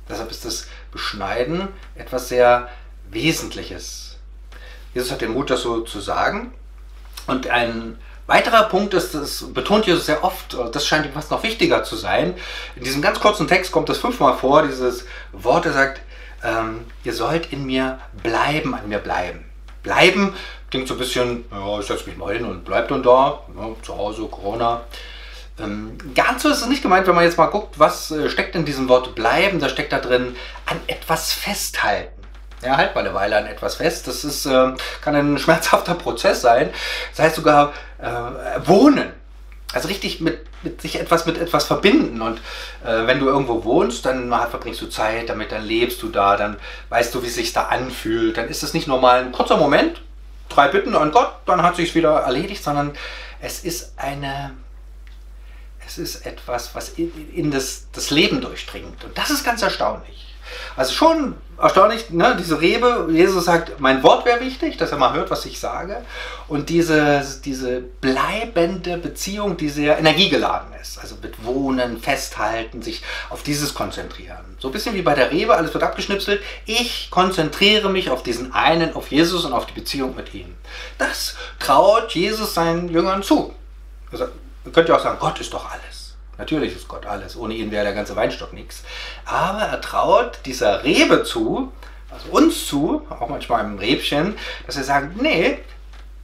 Deshalb 0.09 0.31
ist 0.31 0.45
das 0.45 0.68
Beschneiden 0.92 1.68
etwas 1.94 2.27
sehr 2.27 2.69
Wesentliches. 3.12 4.11
Jesus 4.94 5.12
hat 5.12 5.22
den 5.22 5.34
Mut, 5.34 5.50
das 5.50 5.62
so 5.62 5.82
zu 5.82 6.00
sagen. 6.00 6.54
Und 7.28 7.48
ein 7.48 7.98
weiterer 8.28 8.64
Punkt 8.64 8.94
ist, 8.94 9.14
das 9.14 9.54
betont 9.54 9.86
Jesus 9.86 10.06
sehr 10.06 10.24
oft, 10.24 10.58
das 10.72 10.86
scheint 10.86 11.06
ihm 11.06 11.14
fast 11.14 11.31
noch 11.31 11.44
wichtiger 11.44 11.83
zu 11.83 11.95
sein. 11.95 12.33
In 12.76 12.83
diesem 12.83 13.02
ganz 13.02 13.19
kurzen 13.19 13.48
Text 13.48 13.71
kommt 13.71 13.90
das 13.90 13.98
fünfmal 13.98 14.38
vor, 14.38 14.64
dieses 14.64 15.06
Wort, 15.31 15.66
er 15.66 15.74
sagt, 15.74 16.02
ähm, 16.44 16.86
ihr 17.04 17.14
sollt 17.14 17.52
in 17.52 17.66
mir 17.66 18.00
bleiben, 18.24 18.74
an 18.74 18.88
mir 18.88 19.00
bleiben. 19.00 19.45
Bleiben 19.83 20.33
klingt 20.69 20.88
so 20.88 20.95
ein 20.95 21.00
bisschen, 21.00 21.45
ja, 21.52 21.80
ich 21.80 21.86
setze 21.86 22.07
mich 22.07 22.18
mal 22.18 22.33
hin 22.33 22.45
und 22.45 22.66
bleib 22.66 22.88
dann 22.88 23.04
da, 23.04 23.42
ja, 23.56 23.69
zu 23.83 23.98
Hause, 23.98 24.24
Corona. 24.24 24.81
Ähm, 25.60 25.98
ganz 26.16 26.44
so 26.44 26.50
ist 26.50 26.62
es 26.62 26.68
nicht 26.68 26.81
gemeint, 26.81 27.06
wenn 27.07 27.16
man 27.16 27.26
jetzt 27.26 27.38
mal 27.38 27.48
guckt, 27.48 27.78
was 27.78 28.12
äh, 28.12 28.30
steckt 28.30 28.56
in 28.56 28.66
diesem 28.66 28.88
Wort 28.88 29.14
bleiben, 29.14 29.60
da 29.60 29.69
steckt 29.69 29.92
da 29.92 30.00
drin 30.00 30.36
an 30.66 30.80
etwas 30.88 31.33
festhalten. 31.33 32.20
Ja, 32.63 32.77
halt 32.77 32.94
mal 32.94 33.01
eine 33.06 33.13
Weile 33.13 33.37
an 33.37 33.47
etwas 33.47 33.75
fest. 33.75 34.07
Das 34.07 34.23
ist, 34.23 34.45
äh, 34.45 34.73
kann 35.01 35.15
ein 35.15 35.37
schmerzhafter 35.37 35.95
Prozess 35.95 36.41
sein. 36.41 36.69
Das 37.11 37.25
heißt 37.25 37.35
sogar 37.35 37.73
äh, 37.99 38.68
wohnen. 38.68 39.11
Also 39.73 39.87
richtig 39.87 40.19
mit, 40.19 40.45
mit 40.63 40.81
sich 40.81 40.99
etwas 40.99 41.25
mit 41.25 41.37
etwas 41.37 41.65
verbinden. 41.65 42.21
Und 42.21 42.39
äh, 42.85 43.07
wenn 43.07 43.19
du 43.19 43.27
irgendwo 43.27 43.63
wohnst, 43.63 44.06
dann 44.06 44.30
verbringst 44.30 44.81
du 44.81 44.87
Zeit 44.87 45.30
damit, 45.30 45.51
dann 45.51 45.63
lebst 45.63 46.03
du 46.03 46.09
da, 46.09 46.35
dann 46.35 46.57
weißt 46.89 47.15
du, 47.15 47.23
wie 47.23 47.27
es 47.27 47.35
sich 47.35 47.53
da 47.53 47.63
anfühlt. 47.63 48.37
Dann 48.37 48.47
ist 48.47 48.63
es 48.63 48.73
nicht 48.73 48.87
nur 48.87 48.99
mal 48.99 49.21
ein 49.21 49.31
kurzer 49.31 49.57
Moment, 49.57 50.01
drei 50.49 50.68
Bitten 50.68 50.95
an 50.95 51.11
Gott, 51.11 51.33
dann 51.45 51.63
hat 51.63 51.77
sich 51.77 51.95
wieder 51.95 52.19
erledigt, 52.19 52.63
sondern 52.63 52.94
es 53.39 53.63
ist 53.63 53.94
eine, 53.97 54.51
es 55.87 55.97
ist 55.97 56.25
etwas, 56.25 56.75
was 56.75 56.89
in, 56.89 57.11
in 57.33 57.51
das, 57.51 57.87
das 57.91 58.11
Leben 58.11 58.41
durchdringt. 58.41 59.03
Und 59.03 59.18
das 59.18 59.31
ist 59.31 59.44
ganz 59.44 59.61
erstaunlich. 59.61 60.31
Also 60.76 60.94
schon 60.94 61.36
erstaunlich, 61.62 62.10
ne? 62.10 62.36
diese 62.40 62.60
Rebe, 62.60 63.08
Jesus 63.12 63.46
sagt, 63.46 63.80
mein 63.80 64.02
Wort 64.04 64.26
wäre 64.26 64.40
wichtig, 64.40 64.78
dass 64.78 64.92
er 64.92 64.98
mal 64.98 65.14
hört, 65.14 65.30
was 65.30 65.46
ich 65.46 65.60
sage. 65.60 66.04
Und 66.48 66.70
diese, 66.70 67.24
diese 67.46 67.81
bleibende 67.81 68.98
Beziehung, 68.98 69.58
die 69.58 69.70
sehr 69.70 69.98
energiegeladen 70.00 70.74
ist. 70.81 70.98
Also 70.98 71.16
mit 71.22 71.46
Wohnen, 71.46 72.02
Festhalten, 72.02 72.81
sich 72.81 73.04
auf 73.30 73.44
dieses 73.44 73.74
konzentrieren. 73.74 74.58
So 74.60 74.70
ein 74.70 74.72
bisschen 74.72 74.96
wie 74.96 75.02
bei 75.02 75.14
der 75.14 75.31
Rebe, 75.31 75.56
alles 75.56 75.74
wird 75.74 75.84
abgeschnipselt. 75.84 76.42
Ich 76.66 77.10
konzentriere 77.12 77.90
mich 77.90 78.10
auf 78.10 78.24
diesen 78.24 78.54
einen, 78.54 78.96
auf 78.96 79.12
Jesus 79.12 79.46
und 79.46 79.54
auf 79.54 79.68
die 79.68 79.80
Beziehung 79.80 80.16
mit 80.16 80.34
ihm. 80.34 80.56
Das 80.98 81.36
traut 81.60 82.12
Jesus 82.12 82.54
seinen 82.54 82.90
Jüngern 82.90 83.24
zu. 83.24 83.54
Also, 84.12 84.28
könnt 84.74 84.90
ja 84.90 84.96
auch 84.96 85.04
sagen, 85.04 85.20
Gott 85.20 85.40
ist 85.40 85.54
doch 85.54 85.70
alles. 85.70 86.01
Natürlich 86.42 86.76
ist 86.76 86.88
Gott 86.88 87.06
alles. 87.06 87.38
Ohne 87.38 87.54
ihn 87.54 87.69
wäre 87.69 87.83
der 87.83 87.94
ganze 87.94 88.16
Weinstock 88.16 88.52
nichts. 88.52 88.81
Aber 89.26 89.62
er 89.62 89.80
traut 89.80 90.40
dieser 90.48 90.83
Rebe 90.83 91.21
zu, 91.24 91.71
also 92.10 92.30
uns 92.31 92.66
zu, 92.66 93.06
auch 93.12 93.30
manchmal 93.30 93.64
im 93.64 93.78
Rebchen, 93.78 94.36
dass 94.66 94.76
wir 94.76 94.83
sagen, 94.83 95.19
nee, 95.21 95.60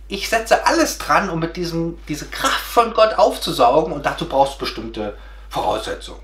ich 0.07 0.27
setze 0.27 0.65
alles 0.65 0.97
dran, 0.97 1.29
um 1.29 1.39
mit 1.39 1.55
diesem, 1.55 1.99
diese 2.07 2.25
Kraft 2.25 2.65
von 2.65 2.95
Gott 2.95 3.13
aufzusaugen 3.13 3.93
und 3.93 4.07
dazu 4.07 4.27
brauchst 4.27 4.55
du 4.55 4.61
bestimmte 4.61 5.15
Voraussetzungen. 5.49 6.23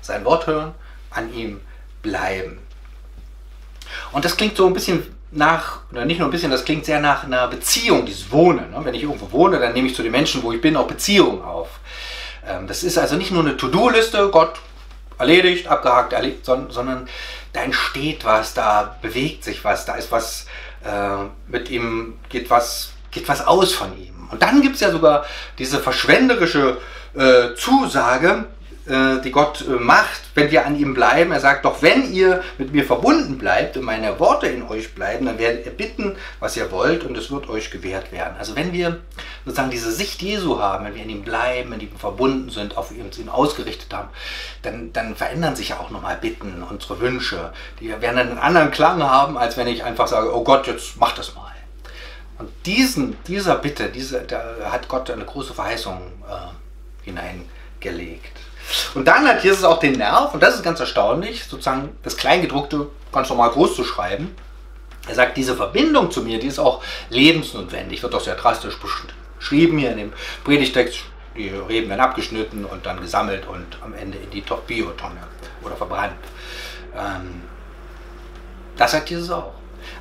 Sein 0.00 0.24
Wort 0.24 0.48
hören, 0.48 0.74
an 1.10 1.32
ihm 1.32 1.60
bleiben. 2.02 2.58
Und 4.10 4.24
das 4.24 4.36
klingt 4.36 4.56
so 4.56 4.66
ein 4.66 4.74
bisschen 4.74 5.14
nach, 5.30 5.82
oder 5.92 6.04
nicht 6.04 6.18
nur 6.18 6.26
ein 6.26 6.32
bisschen, 6.32 6.50
das 6.50 6.64
klingt 6.64 6.86
sehr 6.86 6.98
nach 6.98 7.22
einer 7.22 7.46
Beziehung, 7.46 8.04
dieses 8.04 8.32
Wohnen. 8.32 8.72
Ne? 8.72 8.80
Wenn 8.82 8.94
ich 8.94 9.04
irgendwo 9.04 9.30
wohne, 9.30 9.60
dann 9.60 9.74
nehme 9.74 9.86
ich 9.86 9.94
zu 9.94 10.02
den 10.02 10.10
Menschen, 10.10 10.42
wo 10.42 10.50
ich 10.50 10.60
bin, 10.60 10.76
auch 10.76 10.88
Beziehungen 10.88 11.40
auf. 11.40 11.78
Ähm, 12.46 12.66
das 12.66 12.82
ist 12.82 12.98
also 12.98 13.16
nicht 13.16 13.30
nur 13.30 13.42
eine 13.42 13.56
To-Do-Liste, 13.56 14.28
Gott 14.30 14.60
erledigt, 15.18 15.68
abgehakt, 15.68 16.12
erledigt, 16.12 16.44
sondern 16.44 17.08
da 17.52 17.62
entsteht 17.62 18.24
was, 18.24 18.54
da 18.54 18.96
bewegt 19.02 19.44
sich 19.44 19.64
was, 19.64 19.84
da 19.84 19.94
ist 19.94 20.10
was 20.10 20.46
äh, 20.84 21.24
mit 21.46 21.70
ihm, 21.70 22.18
geht 22.28 22.50
was, 22.50 22.92
geht 23.10 23.28
was 23.28 23.46
aus 23.46 23.72
von 23.72 23.96
ihm. 23.98 24.28
Und 24.30 24.42
dann 24.42 24.62
gibt 24.62 24.76
es 24.76 24.80
ja 24.80 24.90
sogar 24.90 25.24
diese 25.58 25.78
verschwenderische 25.78 26.78
äh, 27.14 27.54
Zusage, 27.54 28.46
die 29.22 29.30
Gott 29.30 29.64
äh, 29.66 29.72
macht, 29.72 30.22
wenn 30.34 30.50
wir 30.50 30.66
an 30.66 30.76
ihm 30.76 30.92
bleiben. 30.92 31.30
Er 31.30 31.38
sagt 31.38 31.64
doch, 31.64 31.82
wenn 31.82 32.12
ihr 32.12 32.42
mit 32.58 32.72
mir 32.72 32.84
verbunden 32.84 33.38
bleibt 33.38 33.76
und 33.76 33.84
meine 33.84 34.18
Worte 34.18 34.48
in 34.48 34.64
euch 34.64 34.94
bleiben, 34.94 35.26
dann 35.26 35.38
werdet 35.38 35.66
ihr 35.66 35.72
bitten, 35.72 36.16
was 36.40 36.56
ihr 36.56 36.70
wollt 36.72 37.04
und 37.04 37.16
es 37.16 37.30
wird 37.30 37.48
euch 37.48 37.70
gewährt 37.70 38.10
werden. 38.10 38.34
Also 38.38 38.56
wenn 38.56 38.72
wir 38.72 38.98
sozusagen 39.44 39.70
diese 39.70 39.92
Sicht 39.92 40.20
Jesu 40.20 40.58
haben, 40.58 40.84
wenn 40.84 40.96
wir 40.96 41.02
in 41.04 41.10
ihm 41.10 41.22
bleiben, 41.22 41.70
wenn 41.70 41.80
wir 41.80 41.88
verbunden 41.96 42.50
sind, 42.50 42.76
auf 42.76 42.90
ihn 42.90 43.28
ausgerichtet 43.28 43.94
haben, 43.94 44.08
dann, 44.62 44.92
dann 44.92 45.14
verändern 45.14 45.54
sich 45.54 45.68
ja 45.68 45.78
auch 45.78 45.90
nochmal 45.90 46.16
Bitten, 46.16 46.64
unsere 46.68 46.98
Wünsche. 46.98 47.52
Die 47.78 47.88
werden 47.88 48.18
einen 48.18 48.38
anderen 48.38 48.72
Klang 48.72 49.02
haben, 49.02 49.38
als 49.38 49.56
wenn 49.56 49.68
ich 49.68 49.84
einfach 49.84 50.08
sage, 50.08 50.34
oh 50.34 50.42
Gott, 50.42 50.66
jetzt 50.66 50.96
mach 50.98 51.14
das 51.14 51.36
mal. 51.36 51.52
Und 52.38 52.50
diesen, 52.66 53.16
dieser 53.28 53.56
Bitte, 53.56 53.90
diese, 53.90 54.22
da 54.22 54.42
hat 54.64 54.88
Gott 54.88 55.08
eine 55.08 55.24
große 55.24 55.54
Verheißung 55.54 56.00
äh, 56.28 57.04
hineingelegt. 57.04 58.40
Und 58.94 59.06
dann 59.06 59.26
hat 59.26 59.42
Jesus 59.44 59.64
auch 59.64 59.78
den 59.78 59.92
Nerv, 59.92 60.34
und 60.34 60.42
das 60.42 60.54
ist 60.54 60.62
ganz 60.62 60.80
erstaunlich, 60.80 61.44
sozusagen 61.44 61.96
das 62.02 62.16
Kleingedruckte 62.16 62.88
ganz 63.12 63.28
normal 63.28 63.50
groß 63.50 63.76
zu 63.76 63.84
schreiben. 63.84 64.34
Er 65.08 65.14
sagt, 65.14 65.36
diese 65.36 65.56
Verbindung 65.56 66.10
zu 66.10 66.22
mir, 66.22 66.38
die 66.38 66.46
ist 66.46 66.58
auch 66.58 66.82
lebensnotwendig, 67.10 68.02
wird 68.02 68.14
auch 68.14 68.20
sehr 68.20 68.36
drastisch 68.36 68.78
beschrieben 68.78 69.78
hier 69.78 69.90
in 69.92 69.98
dem 69.98 70.12
Predigtext. 70.44 71.00
Die 71.36 71.48
Reben 71.48 71.88
werden 71.88 72.00
abgeschnitten 72.00 72.64
und 72.64 72.84
dann 72.84 73.00
gesammelt 73.00 73.46
und 73.46 73.66
am 73.82 73.94
Ende 73.94 74.18
in 74.18 74.30
die 74.30 74.42
Biotonne 74.42 75.20
oder 75.62 75.74
verbrannt. 75.76 76.12
Ähm, 76.94 77.42
das 78.76 78.92
sagt 78.92 79.10
Jesus 79.10 79.30
auch. 79.30 79.52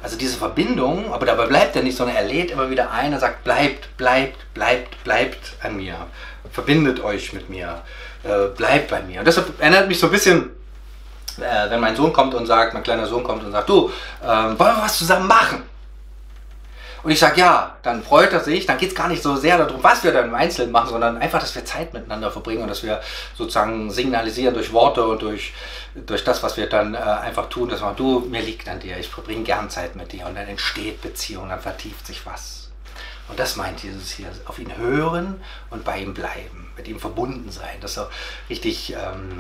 Also 0.04 0.18
diese 0.18 0.38
Verbindung, 0.38 1.12
aber 1.14 1.26
dabei 1.26 1.46
bleibt 1.46 1.76
er 1.76 1.84
nicht, 1.84 1.98
sondern 1.98 2.16
er 2.16 2.24
lädt 2.24 2.52
immer 2.52 2.70
wieder 2.70 2.92
ein, 2.92 3.14
er 3.14 3.20
sagt, 3.20 3.44
bleibt, 3.44 3.96
bleibt, 3.98 4.54
bleibt, 4.54 5.04
bleibt 5.04 5.54
an 5.62 5.78
mir, 5.78 6.08
verbindet 6.52 7.04
euch 7.04 7.34
mit 7.34 7.50
mir, 7.50 7.82
äh, 8.24 8.48
bleibt 8.56 8.90
bei 8.90 9.02
mir. 9.02 9.20
Und 9.20 9.26
deshalb 9.26 9.60
erinnert 9.60 9.88
mich 9.88 10.00
so 10.00 10.08
ein 10.08 10.12
bisschen, 10.12 10.50
äh, 11.38 11.70
wenn 11.70 11.80
mein 11.80 11.96
Sohn 11.96 12.14
kommt 12.14 12.34
und 12.34 12.46
sagt, 12.46 12.74
mein 12.74 12.84
kleiner 12.84 13.06
Sohn 13.06 13.24
kommt 13.24 13.44
und 13.44 13.52
sagt, 13.52 13.70
du, 13.70 13.90
äh, 14.22 14.28
wollen 14.28 14.58
wir 14.58 14.82
was 14.84 14.98
zusammen 14.98 15.28
machen? 15.28 15.64
Und 17.04 17.10
ich 17.10 17.20
sage 17.20 17.40
ja, 17.40 17.78
dann 17.82 18.04
freut 18.04 18.32
er 18.32 18.42
sich, 18.42 18.68
dann 18.68 18.78
geht 18.78 18.90
es 18.90 18.96
gar 18.96 19.08
nicht 19.08 19.24
so 19.24 19.36
sehr 19.36 19.58
darum, 19.58 19.84
was 19.84 20.04
wir 20.04 20.12
dann 20.12 20.26
im 20.26 20.36
Einzelnen 20.36 20.72
machen, 20.72 20.90
sondern 20.90 21.18
einfach, 21.18 21.40
dass 21.40 21.56
wir 21.56 21.66
Zeit 21.66 21.94
miteinander 21.94 22.30
verbringen 22.30 22.62
und 22.62 22.68
dass 22.68 22.84
wir 22.84 23.02
sozusagen 23.36 23.90
signalisieren 23.90 24.54
durch 24.54 24.72
Worte 24.72 25.04
und 25.04 25.22
durch, 25.22 25.54
durch 25.96 26.24
das, 26.24 26.44
was 26.44 26.58
wir 26.58 26.70
dann 26.70 26.94
äh, 26.94 26.98
einfach 26.98 27.50
tun, 27.50 27.70
dass 27.70 27.82
man, 27.82 27.96
du, 27.96 28.20
mir 28.20 28.42
liegt 28.42 28.70
an 28.70 28.80
dir, 28.80 28.98
ich 29.00 29.10
verbringe 29.10 29.44
gern 29.44 29.70
Zeit 29.70 29.96
mit 29.96 30.12
dir 30.12 30.28
und 30.28 30.36
dann 30.36 30.48
entsteht 30.48 31.02
Beziehung, 31.02 31.50
dann 31.50 31.60
vertieft 31.60 32.06
sich 32.06 32.24
was. 32.26 32.61
Und 33.32 33.40
das 33.40 33.56
meint 33.56 33.82
Jesus 33.82 34.12
hier, 34.12 34.28
auf 34.46 34.60
ihn 34.60 34.76
hören 34.78 35.42
und 35.70 35.86
bei 35.86 36.00
ihm 36.00 36.14
bleiben, 36.14 36.70
mit 36.76 36.86
ihm 36.90 37.00
verbunden 37.00 37.50
sein, 37.50 37.80
dass 37.80 37.98
er 37.98 38.10
richtig 38.50 38.92
ähm, 38.92 39.40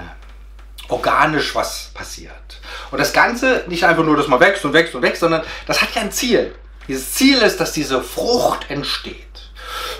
organisch 0.88 1.54
was 1.56 1.92
passiert. 1.94 2.62
Und 2.90 3.00
das 3.00 3.12
Ganze 3.12 3.66
nicht 3.68 3.84
einfach 3.84 4.06
nur, 4.06 4.16
dass 4.16 4.30
man 4.30 4.40
wächst 4.40 4.64
und 4.64 4.72
wächst 4.72 4.96
und 4.96 5.02
wächst, 5.02 5.20
sondern 5.20 5.44
das 5.68 5.82
hat 5.82 5.94
ja 5.94 6.04
ein 6.04 6.12
Ziel. 6.14 6.56
Dieses 6.88 7.14
Ziel 7.14 7.40
ist, 7.40 7.60
dass 7.60 7.74
diese 7.74 8.02
Frucht 8.02 8.70
entsteht. 8.70 9.52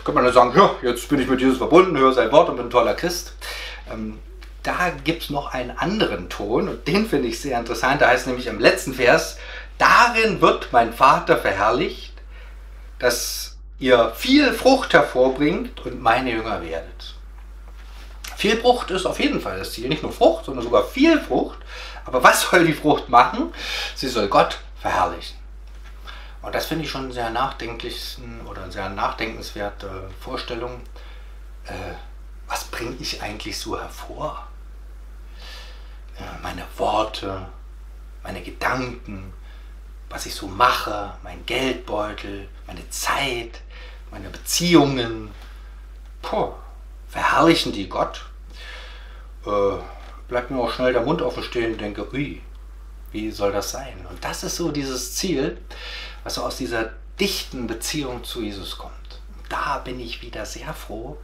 Könnte 0.06 0.14
man 0.14 0.24
dann 0.24 0.34
sagen, 0.34 0.54
ja, 0.56 0.72
jetzt 0.84 1.10
bin 1.10 1.20
ich 1.20 1.28
mit 1.28 1.42
Jesus 1.42 1.58
verbunden, 1.58 1.98
höre 1.98 2.14
sein 2.14 2.32
Wort 2.32 2.48
und 2.48 2.56
bin 2.56 2.68
ein 2.68 2.72
toller 2.72 2.94
Christ. 2.94 3.34
Ähm, 3.92 4.20
da 4.64 4.92
gibt 5.04 5.24
es 5.24 5.30
noch 5.30 5.54
einen 5.54 5.72
anderen 5.72 6.30
Ton 6.30 6.70
und 6.70 6.88
den 6.88 7.10
finde 7.10 7.28
ich 7.28 7.42
sehr 7.42 7.60
interessant. 7.60 8.02
Da 8.02 8.08
heißt 8.08 8.28
nämlich 8.28 8.48
im 8.48 8.62
letzten 8.62 8.94
Vers, 8.94 9.38
darin 9.78 10.40
wird 10.40 10.70
mein 10.72 10.94
Vater 10.94 11.38
verherrlicht, 11.38 12.14
dass 13.00 13.51
ihr 13.82 14.14
viel 14.16 14.54
Frucht 14.54 14.94
hervorbringt 14.94 15.86
und 15.86 16.02
meine 16.02 16.32
Jünger 16.32 16.62
werdet. 16.62 17.16
Viel 18.38 18.58
Frucht 18.58 18.92
ist 18.92 19.06
auf 19.06 19.20
jeden 19.20 19.42
Fall 19.42 19.58
das 19.58 19.74
Ziel. 19.74 19.90
Nicht 19.90 20.04
nur 20.04 20.12
Frucht, 20.12 20.46
sondern 20.46 20.64
sogar 20.64 20.84
viel 20.84 21.20
Frucht. 21.20 21.60
Aber 22.06 22.24
was 22.24 22.42
soll 22.42 22.66
die 22.66 22.74
Frucht 22.74 23.10
machen? 23.10 23.52
Sie 23.96 24.08
soll 24.08 24.28
Gott 24.28 24.60
verherrlichen. 24.80 25.38
Und 26.42 26.56
das 26.56 26.68
finde 26.68 26.86
ich 26.86 26.92
schon 26.92 27.12
sehr 27.12 27.30
nachdenklich 27.32 28.18
oder 28.48 28.72
sehr 28.72 28.90
nachdenkenswerte 28.90 30.10
Vorstellung. 30.20 30.82
Äh, 31.66 31.94
was 32.48 32.66
bringe 32.66 32.96
ich 33.00 33.22
eigentlich 33.22 33.58
so 33.60 33.80
hervor? 33.80 34.48
Äh, 36.18 36.42
meine 36.42 36.66
Worte, 36.78 37.48
meine 38.24 38.42
Gedanken, 38.42 39.34
was 40.10 40.26
ich 40.26 40.36
so 40.36 40.48
mache, 40.48 41.14
mein 41.24 41.46
Geldbeutel, 41.46 42.48
meine 42.68 42.88
Zeit, 42.90 43.62
meine 44.12 44.30
Beziehungen. 44.30 45.32
Puh, 46.22 46.52
verherrlichen 47.08 47.72
die 47.72 47.90
Gott? 47.90 48.26
Äh, 49.46 49.78
bleibt 50.28 50.52
mir 50.52 50.60
auch 50.62 50.72
schnell 50.72 50.94
der 50.94 51.02
Mund 51.02 51.22
offen 51.22 51.44
stehen 51.44 51.74
und 51.74 51.82
denke, 51.82 52.14
ui, 52.14 52.42
wie 53.12 53.32
soll 53.32 53.52
das 53.52 53.72
sein? 53.72 54.06
Und 54.10 54.24
das 54.24 54.44
ist 54.44 54.56
so 54.56 54.72
dieses 54.72 55.16
Ziel, 55.16 55.58
was 56.24 56.38
aus 56.38 56.58
dieser 56.58 56.92
dichten 57.20 57.68
Beziehung 57.68 58.24
zu 58.24 58.42
Jesus 58.42 58.78
kommt. 58.78 58.94
Da 59.50 59.80
bin 59.80 60.00
ich 60.00 60.22
wieder 60.22 60.46
sehr 60.46 60.74
froh, 60.74 61.18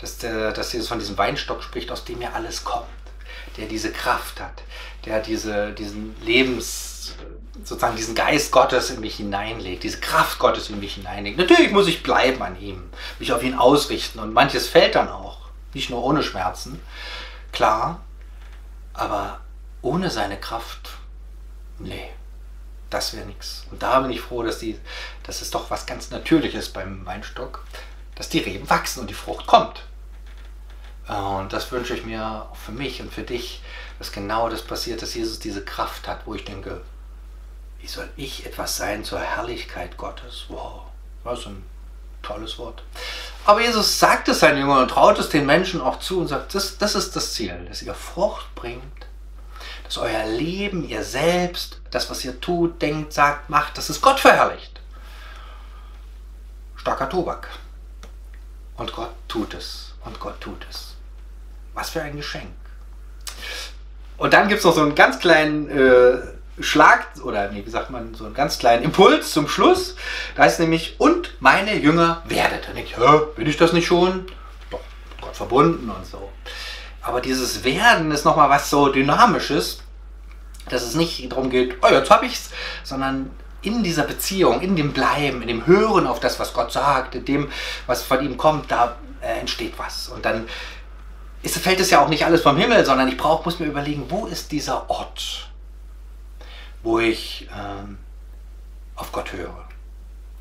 dass, 0.00 0.18
der, 0.18 0.52
dass 0.52 0.72
Jesus 0.72 0.88
von 0.88 1.00
diesem 1.00 1.18
Weinstock 1.18 1.62
spricht, 1.62 1.90
aus 1.90 2.04
dem 2.04 2.20
ja 2.20 2.30
alles 2.32 2.62
kommt, 2.62 2.86
der 3.56 3.66
diese 3.66 3.92
Kraft 3.92 4.40
hat, 4.40 4.62
der 5.04 5.20
diese, 5.20 5.72
diesen 5.72 6.16
Lebens, 6.22 7.14
sozusagen 7.64 7.96
diesen 7.96 8.14
Geist 8.14 8.52
Gottes 8.52 8.90
in 8.90 9.00
mich 9.00 9.16
hineinlegt, 9.16 9.82
diese 9.82 10.00
Kraft 10.00 10.38
Gottes 10.38 10.70
in 10.70 10.80
mich 10.80 10.94
hineinlegt. 10.94 11.38
Natürlich 11.38 11.70
muss 11.70 11.88
ich 11.88 12.02
bleiben 12.02 12.42
an 12.42 12.60
ihm, 12.60 12.90
mich 13.18 13.32
auf 13.32 13.42
ihn 13.42 13.54
ausrichten 13.54 14.18
und 14.18 14.32
manches 14.32 14.68
fällt 14.68 14.94
dann 14.94 15.08
auch, 15.08 15.38
nicht 15.72 15.90
nur 15.90 16.02
ohne 16.02 16.22
Schmerzen, 16.22 16.80
klar, 17.52 18.00
aber 18.92 19.40
ohne 19.82 20.10
seine 20.10 20.38
Kraft, 20.38 20.90
nee 21.78 22.10
das 22.94 23.12
wäre 23.12 23.26
nichts. 23.26 23.66
Und 23.70 23.82
da 23.82 24.00
bin 24.00 24.10
ich 24.10 24.20
froh, 24.20 24.42
dass, 24.42 24.58
die, 24.58 24.78
dass 25.24 25.42
es 25.42 25.50
doch 25.50 25.70
was 25.70 25.84
ganz 25.84 26.10
Natürliches 26.10 26.68
beim 26.68 27.04
Weinstock, 27.04 27.64
dass 28.14 28.28
die 28.28 28.38
Reben 28.38 28.70
wachsen 28.70 29.00
und 29.00 29.10
die 29.10 29.14
Frucht 29.14 29.46
kommt. 29.46 29.84
Und 31.08 31.52
das 31.52 31.70
wünsche 31.70 31.94
ich 31.94 32.04
mir 32.04 32.46
für 32.54 32.72
mich 32.72 33.00
und 33.00 33.12
für 33.12 33.22
dich, 33.22 33.62
dass 33.98 34.12
genau 34.12 34.48
das 34.48 34.62
passiert, 34.62 35.02
dass 35.02 35.14
Jesus 35.14 35.38
diese 35.38 35.64
Kraft 35.64 36.08
hat, 36.08 36.26
wo 36.26 36.34
ich 36.34 36.44
denke, 36.44 36.80
wie 37.80 37.86
soll 37.86 38.08
ich 38.16 38.46
etwas 38.46 38.76
sein 38.76 39.04
zur 39.04 39.20
Herrlichkeit 39.20 39.96
Gottes? 39.98 40.46
Wow, 40.48 40.82
das 41.24 41.40
ist 41.40 41.46
ein 41.46 41.62
tolles 42.22 42.58
Wort. 42.58 42.82
Aber 43.44 43.60
Jesus 43.60 43.98
sagt 43.98 44.28
es 44.28 44.40
seinen 44.40 44.58
Jüngern 44.58 44.78
und 44.78 44.88
traut 44.88 45.18
es 45.18 45.28
den 45.28 45.44
Menschen 45.44 45.82
auch 45.82 45.98
zu 45.98 46.20
und 46.20 46.28
sagt, 46.28 46.54
das, 46.54 46.78
das 46.78 46.94
ist 46.94 47.14
das 47.14 47.34
Ziel, 47.34 47.66
dass 47.68 47.82
ihr 47.82 47.94
Frucht 47.94 48.54
bringt 48.54 49.04
dass 49.84 49.98
euer 49.98 50.26
Leben, 50.26 50.88
ihr 50.88 51.04
selbst, 51.04 51.80
das, 51.90 52.10
was 52.10 52.24
ihr 52.24 52.40
tut, 52.40 52.80
denkt, 52.80 53.12
sagt, 53.12 53.50
macht, 53.50 53.76
dass 53.78 53.90
es 53.90 54.00
Gott 54.00 54.18
verherrlicht. 54.18 54.80
Starker 56.76 57.08
Tobak. 57.08 57.48
Und 58.76 58.92
Gott 58.92 59.14
tut 59.28 59.54
es. 59.54 59.94
Und 60.04 60.18
Gott 60.20 60.40
tut 60.40 60.66
es. 60.70 60.94
Was 61.74 61.90
für 61.90 62.02
ein 62.02 62.16
Geschenk. 62.16 62.50
Und 64.16 64.32
dann 64.32 64.48
gibt 64.48 64.60
es 64.60 64.64
noch 64.64 64.74
so 64.74 64.82
einen 64.82 64.94
ganz 64.94 65.18
kleinen 65.18 65.68
äh, 65.68 66.62
Schlag, 66.62 67.08
oder 67.24 67.50
nee, 67.50 67.62
wie 67.64 67.70
sagt 67.70 67.90
man, 67.90 68.14
so 68.14 68.26
einen 68.26 68.34
ganz 68.34 68.58
kleinen 68.58 68.84
Impuls 68.84 69.32
zum 69.32 69.48
Schluss. 69.48 69.96
Da 70.36 70.44
heißt 70.44 70.60
nämlich, 70.60 70.96
und 70.98 71.34
meine 71.40 71.74
Jünger 71.76 72.22
werdet. 72.26 72.68
Dann 72.68 72.76
ich, 72.76 72.94
bin 73.34 73.46
ich 73.48 73.56
das 73.56 73.72
nicht 73.72 73.86
schon? 73.86 74.26
Doch, 74.70 74.80
Gott 75.20 75.36
verbunden 75.36 75.90
und 75.90 76.06
so. 76.06 76.30
Aber 77.02 77.20
dieses 77.20 77.64
Werden 77.64 78.10
ist 78.12 78.24
nochmal 78.24 78.48
was 78.48 78.70
so 78.70 78.88
Dynamisches, 78.88 79.80
dass 80.68 80.82
es 80.82 80.94
nicht 80.94 81.30
darum 81.30 81.50
geht, 81.50 81.76
oh, 81.82 81.88
jetzt 81.88 82.10
habe 82.10 82.26
ich's, 82.26 82.50
sondern 82.82 83.30
in 83.64 83.82
dieser 83.82 84.04
Beziehung, 84.04 84.60
in 84.60 84.76
dem 84.76 84.92
Bleiben, 84.92 85.42
in 85.42 85.48
dem 85.48 85.66
Hören 85.66 86.06
auf 86.06 86.20
das, 86.20 86.38
was 86.38 86.52
Gott 86.52 86.72
sagt, 86.72 87.14
in 87.14 87.24
dem, 87.24 87.50
was 87.86 88.02
von 88.02 88.24
ihm 88.24 88.36
kommt, 88.36 88.70
da 88.70 88.96
äh, 89.20 89.40
entsteht 89.40 89.74
was. 89.76 90.08
Und 90.08 90.24
dann 90.24 90.46
ist, 91.42 91.58
fällt 91.58 91.80
es 91.80 91.90
ja 91.90 92.02
auch 92.02 92.08
nicht 92.08 92.24
alles 92.24 92.42
vom 92.42 92.56
Himmel, 92.56 92.84
sondern 92.84 93.08
ich 93.08 93.16
brauch, 93.16 93.44
muss 93.44 93.60
mir 93.60 93.66
überlegen, 93.66 94.06
wo 94.08 94.26
ist 94.26 94.52
dieser 94.52 94.88
Ort, 94.88 95.50
wo 96.82 96.98
ich 96.98 97.48
ähm, 97.56 97.98
auf 98.96 99.12
Gott 99.12 99.32
höre? 99.32 99.64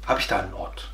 Habe 0.06 0.20
ich 0.20 0.28
da 0.28 0.40
einen 0.40 0.54
Ort? 0.54 0.90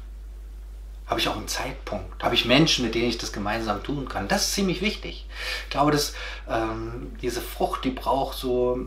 Habe 1.07 1.19
ich 1.19 1.27
auch 1.27 1.37
einen 1.37 1.47
Zeitpunkt? 1.47 2.23
Habe 2.23 2.35
ich 2.35 2.45
Menschen, 2.45 2.85
mit 2.85 2.93
denen 2.93 3.09
ich 3.09 3.17
das 3.17 3.33
gemeinsam 3.33 3.81
tun 3.83 4.07
kann? 4.07 4.27
Das 4.27 4.45
ist 4.45 4.53
ziemlich 4.53 4.81
wichtig. 4.81 5.25
Ich 5.63 5.69
glaube, 5.71 5.91
dass 5.91 6.13
ähm, 6.47 7.17
diese 7.21 7.41
Frucht, 7.41 7.83
die 7.83 7.89
braucht 7.89 8.37
so 8.37 8.79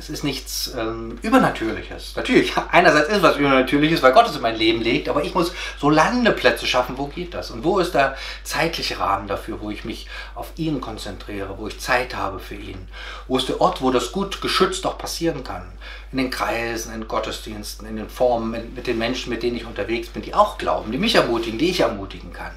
es 0.00 0.08
ist 0.08 0.24
nichts 0.24 0.72
ähm, 0.78 1.18
Übernatürliches. 1.20 2.16
Natürlich, 2.16 2.54
einerseits 2.70 3.10
ist 3.10 3.22
was 3.22 3.36
Übernatürliches, 3.36 4.02
weil 4.02 4.14
Gott 4.14 4.28
es 4.28 4.36
in 4.36 4.40
mein 4.40 4.56
Leben 4.56 4.80
legt, 4.80 5.10
aber 5.10 5.22
ich 5.22 5.34
muss 5.34 5.52
so 5.78 5.90
Landeplätze 5.90 6.66
schaffen. 6.66 6.96
Wo 6.96 7.06
geht 7.06 7.34
das? 7.34 7.50
Und 7.50 7.64
wo 7.64 7.78
ist 7.78 7.92
der 7.92 8.16
zeitliche 8.42 8.98
Rahmen 8.98 9.28
dafür, 9.28 9.60
wo 9.60 9.70
ich 9.70 9.84
mich 9.84 10.06
auf 10.34 10.52
ihn 10.56 10.80
konzentriere, 10.80 11.58
wo 11.58 11.68
ich 11.68 11.78
Zeit 11.78 12.16
habe 12.16 12.38
für 12.38 12.54
ihn? 12.54 12.88
Wo 13.28 13.36
ist 13.36 13.50
der 13.50 13.60
Ort, 13.60 13.82
wo 13.82 13.90
das 13.90 14.10
gut 14.10 14.40
geschützt 14.40 14.86
auch 14.86 14.96
passieren 14.96 15.44
kann? 15.44 15.70
In 16.12 16.18
den 16.18 16.30
Kreisen, 16.30 16.94
in 16.94 17.06
Gottesdiensten, 17.06 17.86
in 17.86 17.96
den 17.96 18.08
Formen, 18.08 18.50
mit, 18.50 18.74
mit 18.74 18.86
den 18.86 18.96
Menschen, 18.96 19.28
mit 19.28 19.42
denen 19.42 19.56
ich 19.56 19.66
unterwegs 19.66 20.08
bin, 20.08 20.22
die 20.22 20.32
auch 20.32 20.56
glauben, 20.56 20.92
die 20.92 20.98
mich 20.98 21.14
ermutigen, 21.14 21.58
die 21.58 21.70
ich 21.70 21.80
ermutigen 21.80 22.32
kann. 22.32 22.52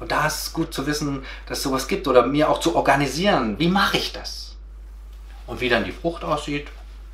Und 0.00 0.12
da 0.12 0.26
ist 0.26 0.54
gut 0.54 0.72
zu 0.72 0.86
wissen, 0.86 1.24
dass 1.46 1.58
es 1.58 1.64
sowas 1.64 1.88
gibt 1.88 2.08
oder 2.08 2.26
mir 2.26 2.48
auch 2.48 2.60
zu 2.60 2.74
organisieren. 2.74 3.58
Wie 3.58 3.68
mache 3.68 3.98
ich 3.98 4.14
das? 4.14 4.49
Und 5.50 5.60
wie 5.60 5.68
dann 5.68 5.82
die 5.82 5.90
Frucht 5.90 6.22
aussieht, 6.22 6.68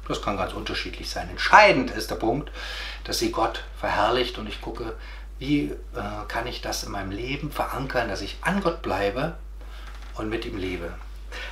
das 0.07 0.21
kann 0.21 0.37
ganz 0.37 0.53
unterschiedlich 0.53 1.09
sein. 1.09 1.31
Entscheidend 1.31 1.91
ist 1.91 2.11
der 2.11 2.17
Punkt, 2.17 2.51
dass 3.05 3.19
sie 3.19 3.33
Gott 3.33 3.65
verherrlicht 3.81 4.37
und 4.37 4.47
ich 4.47 4.61
gucke, 4.61 4.95
wie 5.39 5.73
äh, 5.95 6.27
kann 6.29 6.47
ich 6.47 6.61
das 6.61 6.85
in 6.85 6.93
meinem 6.93 7.13
Leben 7.13 7.51
verankern, 7.51 8.11
dass 8.11 8.21
ich 8.21 8.37
an 8.43 8.61
Gott 8.61 8.83
bleibe 8.83 9.39
und 10.17 10.29
mit 10.29 10.45
ihm 10.45 10.59
lebe. 10.59 10.93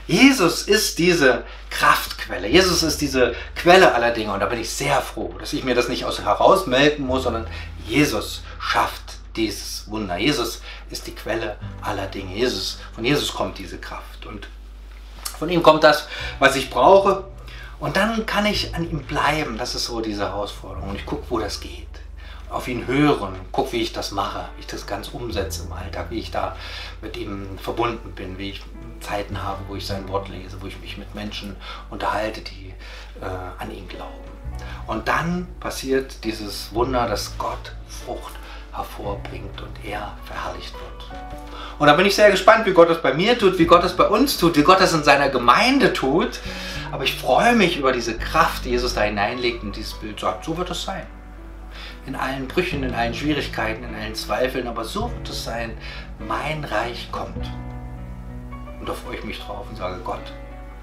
Jesus 0.07 0.65
ist 0.65 0.99
diese 0.99 1.45
Kraftquelle. 1.71 2.49
Jesus 2.49 2.83
ist 2.83 3.01
diese 3.01 3.35
Quelle 3.57 3.95
aller 3.95 4.11
Dinge. 4.11 4.35
Und 4.35 4.41
da 4.41 4.47
bin 4.47 4.61
ich 4.61 4.69
sehr 4.69 5.01
froh, 5.01 5.35
dass 5.41 5.55
ich 5.55 5.65
mir 5.65 5.75
das 5.75 5.89
nicht 5.89 6.05
aus 6.05 6.21
herausmelden 6.21 7.07
muss, 7.07 7.23
sondern 7.23 7.47
Jesus 7.87 8.43
schafft 8.61 9.15
dieses 9.37 9.89
Wunder. 9.89 10.19
Jesus 10.19 10.61
ist 10.91 11.07
die 11.07 11.15
Quelle 11.15 11.57
aller 11.81 12.09
Dinge. 12.09 12.35
Jesus, 12.35 12.79
von 12.95 13.07
Jesus 13.07 13.33
kommt 13.33 13.57
diese 13.57 13.79
Kraft. 13.79 14.27
Und 14.27 14.49
von 15.39 15.49
ihm 15.49 15.63
kommt 15.63 15.85
das, 15.85 16.09
was 16.39 16.57
ich 16.57 16.71
brauche. 16.71 17.25
Und 17.81 17.97
dann 17.97 18.25
kann 18.27 18.47
ich 18.47 18.75
an 18.75 18.89
ihm 18.89 19.03
bleiben. 19.03 19.59
Das 19.59 19.75
ist 19.75 19.87
so 19.87 20.01
diese 20.01 20.29
Herausforderung. 20.29 20.91
Und 20.91 20.97
ich 20.97 21.07
gucke, 21.07 21.25
wo 21.29 21.39
das 21.39 21.61
geht. 21.61 21.89
Auf 22.49 22.69
ihn 22.69 22.87
hören, 22.87 23.35
gucke, 23.51 23.73
wie 23.73 23.83
ich 23.83 23.93
das 23.93 24.13
mache, 24.13 24.49
wie 24.57 24.61
ich 24.61 24.67
das 24.67 24.87
ganz 24.87 25.09
umsetze 25.09 25.65
im 25.65 25.73
Alltag, 25.73 26.07
wie 26.11 26.21
ich 26.21 26.31
da 26.31 26.57
mit 27.03 27.17
ihm 27.17 27.59
verbunden 27.59 28.13
bin, 28.13 28.39
wie 28.39 28.51
ich 28.51 28.63
Zeiten 29.01 29.43
habe, 29.43 29.59
wo 29.67 29.75
ich 29.75 29.87
sein 29.87 30.09
Wort 30.09 30.29
lese, 30.29 30.63
wo 30.63 30.67
ich 30.67 30.79
mich 30.81 30.97
mit 30.97 31.15
Menschen 31.17 31.57
unterhalte, 31.91 32.43
die 32.43 32.73
äh, 33.21 33.25
an 33.59 33.73
ihn 33.73 33.89
glauben. 33.89 34.13
Und 34.87 35.09
dann 35.09 35.49
passiert 35.59 36.23
dieses 36.23 36.73
Wunder, 36.73 37.09
dass 37.09 37.37
Gott 37.39 37.73
Frucht 37.89 38.35
hervorbringt 38.77 39.61
und 39.63 39.85
er 39.85 40.13
verherrlicht 40.25 40.75
wird. 40.75 41.21
Und 41.79 41.87
da 41.87 41.95
bin 41.95 42.07
ich 42.07 42.15
sehr 42.15 42.31
gespannt, 42.31 42.67
wie 42.67 42.73
Gott 42.73 42.89
das 42.89 43.03
bei 43.03 43.15
mir 43.15 43.39
tut, 43.39 43.59
wie 43.59 43.67
Gott 43.67 43.83
das 43.83 43.97
bei 43.97 44.07
uns 44.07 44.39
tut, 44.39 44.57
wie 44.57 44.63
Gott 44.63 44.81
das 44.81 44.93
in 44.93 45.03
seiner 45.03 45.29
Gemeinde 45.29 45.93
tut. 45.93 46.41
Aber 46.93 47.05
ich 47.05 47.15
freue 47.15 47.55
mich 47.55 47.77
über 47.77 47.93
diese 47.93 48.17
Kraft, 48.17 48.65
die 48.65 48.71
Jesus 48.71 48.95
da 48.95 49.03
hineinlegt 49.03 49.63
und 49.63 49.75
dieses 49.75 49.95
Bild 49.95 50.21
sagt, 50.21 50.45
so 50.45 50.57
wird 50.57 50.71
es 50.71 50.85
sein. 50.85 51.07
In 52.07 52.15
allen 52.15 52.47
Brüchen, 52.47 52.85
in 52.85 52.95
allen 52.95 53.15
Schwierigkeiten, 53.15 53.83
in 53.83 53.95
allen 53.95 54.15
Zweifeln, 54.15 54.69
aber 54.69 54.85
so 54.85 55.11
wird 55.11 55.29
es 55.29 55.43
sein, 55.43 55.77
mein 56.19 56.63
Reich 56.65 57.09
kommt. 57.11 57.51
Und 58.79 58.89
da 58.89 58.93
freue 58.93 59.17
ich 59.17 59.25
mich 59.25 59.41
drauf 59.41 59.67
und 59.69 59.77
sage, 59.77 59.99
Gott, 60.05 60.33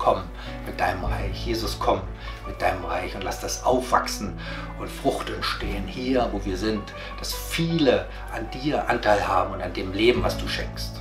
komm 0.02 0.24
mit 0.66 0.80
deinem 0.80 1.06
Reich. 1.06 1.46
Jesus, 1.46 1.78
komm 1.80 2.02
mit 2.48 2.60
deinem 2.60 2.84
Reich 2.86 3.14
und 3.14 3.24
lass 3.24 3.40
das 3.40 3.64
aufwachsen 3.64 4.34
und 4.80 4.90
Frucht 4.90 5.30
entstehen 5.30 5.86
hier, 5.86 6.28
wo 6.32 6.44
wir 6.44 6.58
sind, 6.58 6.82
dass 7.20 7.34
viele 7.34 8.08
an 8.34 8.50
dir 8.50 8.90
Anteil 8.90 9.28
haben 9.28 9.54
und 9.54 9.62
an 9.62 9.74
dem 9.74 9.94
Leben, 9.94 10.24
was 10.24 10.38
du 10.38 10.48
schenkst. 10.48 11.00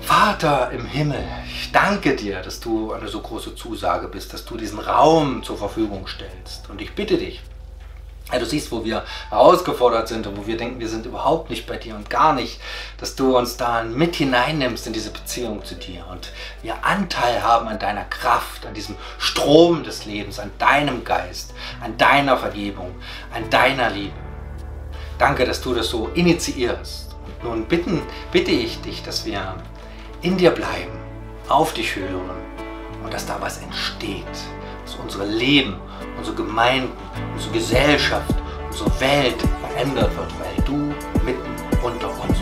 Vater 0.00 0.72
im 0.72 0.84
Himmel, 0.84 1.24
ich 1.46 1.70
danke 1.70 2.16
dir, 2.16 2.42
dass 2.42 2.60
du 2.60 2.92
eine 2.92 3.08
so 3.08 3.20
große 3.20 3.54
Zusage 3.54 4.08
bist, 4.08 4.32
dass 4.34 4.44
du 4.44 4.56
diesen 4.56 4.80
Raum 4.80 5.42
zur 5.42 5.56
Verfügung 5.56 6.06
stellst. 6.06 6.68
Und 6.68 6.82
ich 6.82 6.94
bitte 6.94 7.16
dich, 7.16 7.42
ja, 8.32 8.38
du 8.38 8.46
siehst, 8.46 8.72
wo 8.72 8.84
wir 8.84 9.04
herausgefordert 9.28 10.08
sind 10.08 10.26
und 10.26 10.36
wo 10.38 10.46
wir 10.46 10.56
denken, 10.56 10.80
wir 10.80 10.88
sind 10.88 11.04
überhaupt 11.04 11.50
nicht 11.50 11.66
bei 11.66 11.76
dir 11.76 11.94
und 11.94 12.08
gar 12.08 12.32
nicht, 12.32 12.58
dass 12.98 13.14
du 13.16 13.36
uns 13.36 13.56
da 13.56 13.82
mit 13.82 14.16
hineinnimmst 14.16 14.86
in 14.86 14.94
diese 14.94 15.10
Beziehung 15.10 15.62
zu 15.64 15.74
dir 15.74 16.06
und 16.10 16.32
wir 16.62 16.84
Anteil 16.84 17.42
haben 17.42 17.68
an 17.68 17.78
deiner 17.78 18.04
Kraft, 18.04 18.64
an 18.64 18.72
diesem 18.72 18.96
Strom 19.18 19.84
des 19.84 20.06
Lebens, 20.06 20.38
an 20.38 20.50
deinem 20.58 21.04
Geist, 21.04 21.52
an 21.82 21.98
deiner 21.98 22.38
Vergebung, 22.38 22.94
an 23.34 23.48
deiner 23.50 23.90
Liebe. 23.90 24.14
Danke, 25.18 25.44
dass 25.44 25.60
du 25.60 25.74
das 25.74 25.88
so 25.88 26.08
initiierst. 26.14 27.14
Und 27.26 27.44
nun 27.44 27.64
bitten, 27.66 28.02
bitte 28.32 28.50
ich 28.50 28.80
dich, 28.80 29.02
dass 29.02 29.26
wir 29.26 29.54
in 30.22 30.38
dir 30.38 30.50
bleiben, 30.50 30.92
auf 31.48 31.74
dich 31.74 31.94
hören 31.94 32.30
und 33.04 33.12
dass 33.12 33.26
da 33.26 33.36
was 33.40 33.58
entsteht, 33.58 34.24
dass 34.84 34.94
unsere 34.96 35.26
Leben 35.26 35.78
unsere 36.16 36.36
Gemeinden, 36.36 36.92
unsere 37.32 37.52
Gesellschaft, 37.52 38.34
unsere 38.70 39.00
Welt 39.00 39.36
verändert 39.60 40.16
wird, 40.16 40.32
weil 40.38 40.64
du 40.64 40.94
mitten 41.24 41.54
unter 41.82 42.08
uns 42.22 42.33